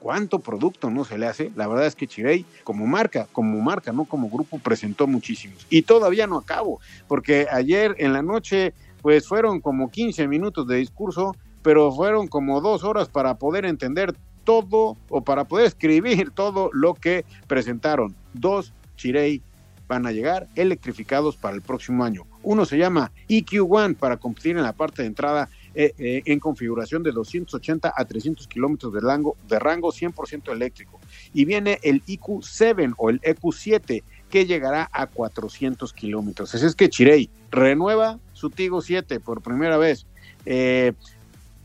¿Cuánto 0.00 0.40
producto 0.40 0.90
no 0.90 1.04
se 1.04 1.18
le 1.18 1.28
hace? 1.28 1.52
La 1.54 1.68
verdad 1.68 1.86
es 1.86 1.94
que 1.94 2.08
Chirey, 2.08 2.44
como 2.64 2.84
marca, 2.84 3.28
como 3.30 3.60
marca, 3.60 3.92
no 3.92 4.06
como 4.06 4.28
grupo, 4.28 4.58
presentó 4.58 5.06
muchísimos. 5.06 5.64
Y 5.70 5.82
todavía 5.82 6.26
no 6.26 6.36
acabo, 6.36 6.80
porque 7.06 7.46
ayer 7.48 7.94
en 7.98 8.12
la 8.12 8.22
noche, 8.22 8.74
pues 9.02 9.28
fueron 9.28 9.60
como 9.60 9.88
15 9.88 10.26
minutos 10.26 10.66
de 10.66 10.78
discurso, 10.78 11.36
pero 11.62 11.92
fueron 11.92 12.26
como 12.26 12.60
dos 12.60 12.82
horas 12.82 13.08
para 13.08 13.36
poder 13.36 13.64
entender 13.64 14.16
todo 14.42 14.96
o 15.10 15.22
para 15.22 15.44
poder 15.44 15.66
escribir 15.66 16.30
todo 16.34 16.70
lo 16.72 16.94
que 16.94 17.24
presentaron. 17.46 18.16
Dos 18.32 18.72
Chirey 18.96 19.42
van 19.86 20.06
a 20.06 20.10
llegar 20.10 20.48
electrificados 20.56 21.36
para 21.36 21.54
el 21.54 21.62
próximo 21.62 22.02
año. 22.02 22.26
Uno 22.44 22.64
se 22.64 22.78
llama 22.78 23.10
EQ 23.28 23.66
One 23.68 23.94
para 23.94 24.16
competir 24.16 24.56
en 24.56 24.62
la 24.62 24.72
parte 24.72 25.02
de 25.02 25.08
entrada 25.08 25.48
eh, 25.74 25.92
eh, 25.98 26.22
en 26.26 26.38
configuración 26.38 27.02
de 27.02 27.10
280 27.10 27.92
a 27.96 28.04
300 28.04 28.46
kilómetros 28.46 28.92
de 28.92 29.00
rango, 29.00 29.36
de 29.48 29.58
rango 29.58 29.92
100% 29.92 30.52
eléctrico. 30.52 31.00
Y 31.32 31.44
viene 31.44 31.80
el 31.82 32.04
EQ7 32.04 32.94
o 32.96 33.10
el 33.10 33.20
EQ7 33.22 34.02
que 34.30 34.46
llegará 34.46 34.88
a 34.92 35.06
400 35.06 35.92
kilómetros. 35.92 36.54
Así 36.54 36.64
es 36.66 36.74
que 36.74 36.88
Chirey 36.88 37.30
renueva 37.50 38.18
su 38.32 38.50
Tigo 38.50 38.82
7 38.82 39.20
por 39.20 39.42
primera 39.42 39.76
vez. 39.76 40.06
Eh, 40.46 40.92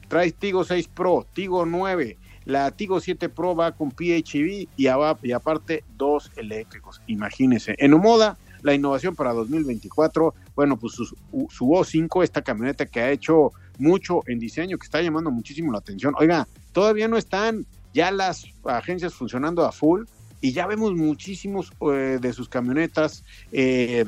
trae 0.08 0.32
Tigo 0.32 0.64
6 0.64 0.88
Pro, 0.88 1.26
Tigo 1.34 1.66
9, 1.66 2.18
la 2.46 2.72
Tigo 2.72 3.00
7 3.00 3.30
Pro 3.30 3.56
va 3.56 3.74
con 3.74 3.92
PHEV 3.92 4.48
y, 4.48 4.70
y 4.76 5.32
aparte 5.32 5.84
dos 5.98 6.32
eléctricos. 6.36 7.02
Imagínense. 7.08 7.76
En 7.78 7.94
Omoda, 7.94 8.38
la 8.62 8.74
innovación 8.74 9.16
para 9.16 9.34
2024, 9.34 10.34
bueno, 10.56 10.78
pues 10.78 10.94
su, 10.94 11.06
su 11.06 11.66
O5, 11.66 12.24
esta 12.24 12.42
camioneta 12.42 12.86
que 12.86 13.02
ha 13.02 13.12
hecho 13.12 13.52
mucho 13.78 14.22
en 14.28 14.40
diseño, 14.40 14.78
que 14.78 14.86
está 14.86 15.02
llamando 15.02 15.32
muchísimo 15.32 15.72
la 15.72 15.80
atención. 15.80 16.14
Oiga, 16.18 16.48
todavía 16.74 17.08
no 17.08 17.18
están 17.18 17.66
ya 17.94 18.12
las 18.12 18.46
agencias 18.66 19.14
funcionando 19.14 19.66
a 19.66 19.72
full 19.72 20.04
y 20.42 20.52
ya 20.52 20.68
vemos 20.68 20.94
muchísimos 20.94 21.72
eh, 21.82 22.20
de 22.22 22.34
sus 22.34 22.48
camionetas 22.50 23.24
eh, 23.52 24.06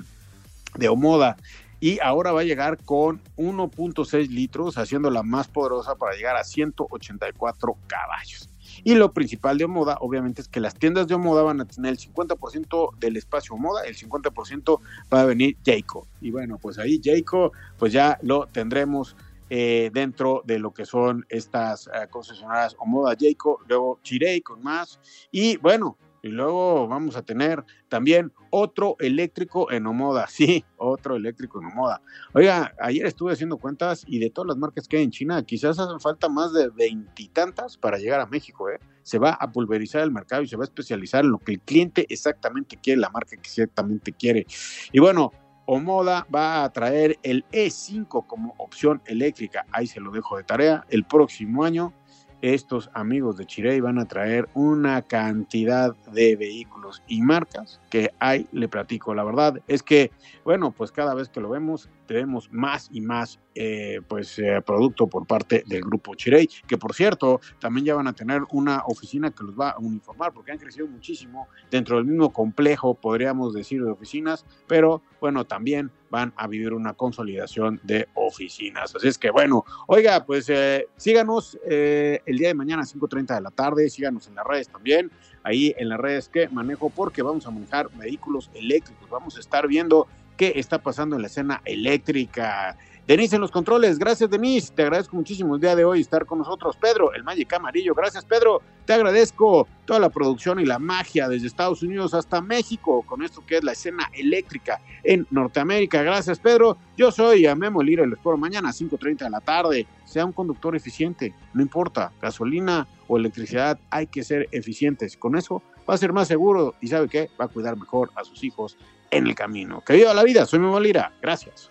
de 0.78 0.90
Omoda 0.90 1.38
y 1.80 2.00
ahora 2.00 2.32
va 2.32 2.42
a 2.42 2.44
llegar 2.44 2.78
con 2.78 3.20
1.6 3.38 4.30
litros, 4.30 4.78
haciendo 4.78 5.10
la 5.10 5.24
más 5.24 5.48
poderosa 5.48 5.96
para 5.96 6.16
llegar 6.16 6.38
a 6.38 6.44
184 6.44 7.76
caballos. 7.88 8.51
Y 8.84 8.96
lo 8.96 9.14
principal 9.14 9.58
de 9.58 9.66
Omoda, 9.66 9.98
obviamente, 10.02 10.42
es 10.42 10.48
que 10.48 10.60
las 10.60 10.76
tiendas 10.76 11.08
de 11.08 11.16
Omoda 11.16 11.44
van 11.44 11.62
a 11.62 11.66
tener 11.66 11.92
el 11.92 11.98
50% 11.98 12.98
del 13.00 13.18
espacio 13.18 13.56
Omoda, 13.56 13.84
el 13.84 13.96
50% 13.96 14.80
va 15.14 15.22
a 15.22 15.26
venir 15.26 15.58
Jayco. 15.66 16.08
Y 16.22 16.32
bueno, 16.32 16.58
pues 16.58 16.78
ahí 16.80 17.00
Jayco, 17.04 17.52
pues 17.78 17.94
ya 17.94 18.18
lo 18.22 18.48
tendremos 18.48 19.16
eh, 19.50 19.92
dentro 19.94 20.42
de 20.46 20.60
lo 20.60 20.74
que 20.74 20.86
son 20.86 21.26
estas 21.30 21.88
eh, 21.88 22.08
concesionarias 22.10 22.76
Omoda 22.80 23.16
Jayco, 23.20 23.60
luego 23.68 24.00
Chirey 24.04 24.42
con 24.42 24.64
más. 24.64 25.00
Y 25.32 25.58
bueno, 25.58 25.98
y 26.24 26.30
luego 26.30 26.88
vamos 26.88 27.16
a 27.16 27.24
tener 27.24 27.64
también 27.90 28.32
otro 28.50 28.96
eléctrico 29.00 29.72
en 29.72 29.88
Omoda. 29.88 30.28
Sí, 30.42 30.64
otro 30.78 31.16
eléctrico 31.16 31.60
en 31.60 31.68
Omoda. 31.68 32.02
Oiga, 32.34 32.74
ayer 32.80 33.06
estuve 33.06 33.34
haciendo 33.34 33.58
cuentas 33.58 34.04
y 34.08 34.18
de 34.20 34.30
todas 34.30 34.48
las 34.48 34.58
marcas 34.58 34.88
que 34.88 34.98
hay 34.98 35.04
en 35.04 35.12
China, 35.12 35.44
quizás 35.44 35.78
hacen 35.78 36.00
falta 36.00 36.30
más 36.30 36.52
de 36.54 36.70
veintitantas 36.70 37.78
para 37.78 37.98
llegar 37.98 38.20
a 38.20 38.26
México. 38.26 38.70
¿eh? 38.70 38.80
Se 39.04 39.20
va 39.20 39.32
a 39.32 39.52
pulverizar 39.52 40.02
el 40.02 40.12
mercado 40.12 40.42
y 40.42 40.48
se 40.48 40.56
va 40.56 40.64
a 40.64 40.66
especializar 40.66 41.24
en 41.26 41.32
lo 41.32 41.38
que 41.38 41.54
el 41.54 41.60
cliente 41.60 42.06
exactamente 42.10 42.78
quiere, 42.82 43.02
la 43.02 43.10
marca 43.10 43.36
que 43.36 43.48
exactamente 43.48 44.12
quiere. 44.14 44.48
Y 44.92 45.00
bueno, 45.00 45.32
Omoda 45.66 46.28
va 46.34 46.64
a 46.64 46.74
traer 46.74 47.20
el 47.24 47.46
E5 47.52 48.26
como 48.26 48.56
opción 48.58 49.02
eléctrica. 49.06 49.66
Ahí 49.72 49.88
se 49.88 50.00
lo 50.00 50.12
dejo 50.12 50.38
de 50.38 50.44
tarea. 50.44 50.86
El 50.90 51.06
próximo 51.06 51.64
año 51.64 51.94
estos 52.42 52.90
amigos 52.94 53.38
de 53.38 53.46
Chirey 53.46 53.80
van 53.80 54.00
a 54.00 54.08
traer 54.08 54.50
una 54.54 55.02
cantidad 55.02 55.96
de 56.12 56.36
vehículos 56.36 57.04
y 57.08 57.22
marcas 57.22 57.80
que 57.90 58.12
hay, 58.20 58.48
le 58.52 58.68
platico. 58.68 59.14
La 59.14 59.24
verdad 59.24 59.62
es 59.68 59.84
que, 59.84 60.12
bueno, 60.44 60.72
pues 60.72 60.92
cada 60.92 61.14
vez 61.14 61.30
que 61.30 61.40
lo 61.40 61.50
vemos, 61.50 61.90
tenemos 62.08 62.52
más 62.52 62.90
y 62.92 63.02
más 63.02 63.40
eh, 63.54 64.00
pues 64.08 64.40
eh, 64.40 64.62
producto 64.66 65.08
por 65.08 65.28
parte 65.28 65.64
del 65.68 65.82
grupo 65.82 66.16
Chirey, 66.16 66.48
que 66.68 66.78
por 66.78 66.94
cierto, 66.94 67.42
también 67.60 67.86
ya 67.86 67.96
van 67.96 68.08
a 68.08 68.14
tener 68.14 68.44
una 68.52 68.84
oficina 68.86 69.32
que 69.32 69.44
los 69.44 69.60
va 69.60 69.72
a 69.72 69.80
uniformar, 69.80 70.32
porque 70.32 70.54
han 70.54 70.58
crecido 70.58 70.88
muchísimo 70.88 71.50
dentro 71.70 71.98
del 71.98 72.06
mismo 72.06 72.32
complejo, 72.32 72.94
podríamos 72.94 73.54
decir, 73.54 73.84
de 73.84 73.92
oficinas, 73.92 74.46
pero 74.68 75.02
bueno, 75.20 75.46
también 75.46 75.92
van 76.10 76.34
a 76.38 76.48
vivir 76.48 76.74
una 76.74 76.94
consolidación 76.94 77.82
de 77.84 78.08
oficinas. 78.14 78.96
Así 78.96 79.10
es 79.10 79.18
que 79.18 79.32
bueno, 79.32 79.66
oiga, 79.88 80.26
pues 80.26 80.50
eh, 80.50 80.88
síganos 80.96 81.58
el 81.66 82.38
día 82.38 82.50
de 82.50 82.54
mañana 82.54 82.84
a 82.84 82.86
5.30 82.86 83.36
de 83.36 83.42
la 83.42 83.52
tarde, 83.52 83.90
síganos 83.90 84.28
en 84.28 84.36
las 84.36 84.46
redes 84.46 84.70
también, 84.70 85.12
ahí 85.44 85.74
en 85.78 85.90
las 85.90 86.00
redes 86.00 86.30
que 86.30 86.48
manejo, 86.50 86.90
porque 86.90 87.22
vamos 87.22 87.46
a 87.46 87.52
manejar 87.52 87.90
vehículos 87.98 88.50
eléctricos, 88.54 89.10
vamos 89.10 89.36
a 89.36 89.40
estar 89.40 89.68
viendo 89.68 90.08
qué 90.38 90.54
está 90.56 90.80
pasando 90.80 91.16
en 91.16 91.22
la 91.22 91.28
escena 91.28 91.62
eléctrica. 91.66 92.78
Denise 93.08 93.36
en 93.36 93.42
los 93.42 93.52
controles, 93.52 93.98
gracias 93.98 94.30
Denise, 94.30 94.72
te 94.74 94.84
agradezco 94.84 95.16
muchísimo 95.16 95.56
el 95.56 95.62
día 95.62 95.76
de 95.76 95.84
hoy 95.84 96.02
estar 96.02 96.26
con 96.26 96.38
nosotros. 96.38 96.78
Pedro, 96.78 97.12
el 97.14 97.24
Magic 97.24 97.52
Amarillo, 97.52 97.96
gracias 97.96 98.24
Pedro, 98.24 98.62
te 98.86 98.94
agradezco 98.94 99.68
toda 99.86 100.00
la 100.00 100.10
producción 100.10 100.60
y 100.60 100.66
la 100.66 100.78
magia 100.78 101.28
desde 101.28 101.48
Estados 101.48 101.82
Unidos 101.82 102.14
hasta 102.14 102.42
México 102.42 103.02
con 103.02 103.24
esto 103.24 103.44
que 103.46 103.58
es 103.58 103.64
la 103.64 103.72
escena 103.72 104.08
eléctrica 104.14 104.80
en 105.04 105.26
Norteamérica. 105.32 106.04
Gracias 106.04 106.40
Pedro, 106.40 106.78
yo 106.96 107.12
soy 107.12 107.48
Memo 107.56 107.82
Lira, 107.82 108.04
el 108.04 108.14
espero 108.14 108.38
mañana 108.38 108.70
a 108.70 108.72
5.30 108.72 109.18
de 109.18 109.30
la 109.32 109.42
tarde. 109.42 109.88
Sea 110.06 110.24
un 110.24 110.32
conductor 110.32 110.76
eficiente, 110.76 111.34
no 111.54 111.64
importa, 111.64 112.12
gasolina 112.22 112.88
o 113.08 113.18
electricidad, 113.18 113.80
hay 113.90 114.06
que 114.08 114.24
ser 114.24 114.48
eficientes. 114.52 115.18
Con 115.18 115.36
eso 115.36 115.64
va 115.90 115.96
a 115.96 115.98
ser 115.98 116.14
más 116.14 116.28
seguro 116.28 116.76
y 116.82 116.88
sabe 116.88 117.10
qué, 117.10 117.30
va 117.40 117.46
a 117.46 117.48
cuidar 117.48 117.78
mejor 117.78 118.12
a 118.16 118.24
sus 118.24 118.44
hijos 118.44 118.78
en 119.10 119.26
el 119.26 119.34
camino. 119.34 119.82
Que 119.82 119.94
viva 119.94 120.14
la 120.14 120.24
vida, 120.24 120.46
soy 120.46 120.60
Memo 120.60 120.80
Lira, 120.80 121.12
gracias. 121.20 121.71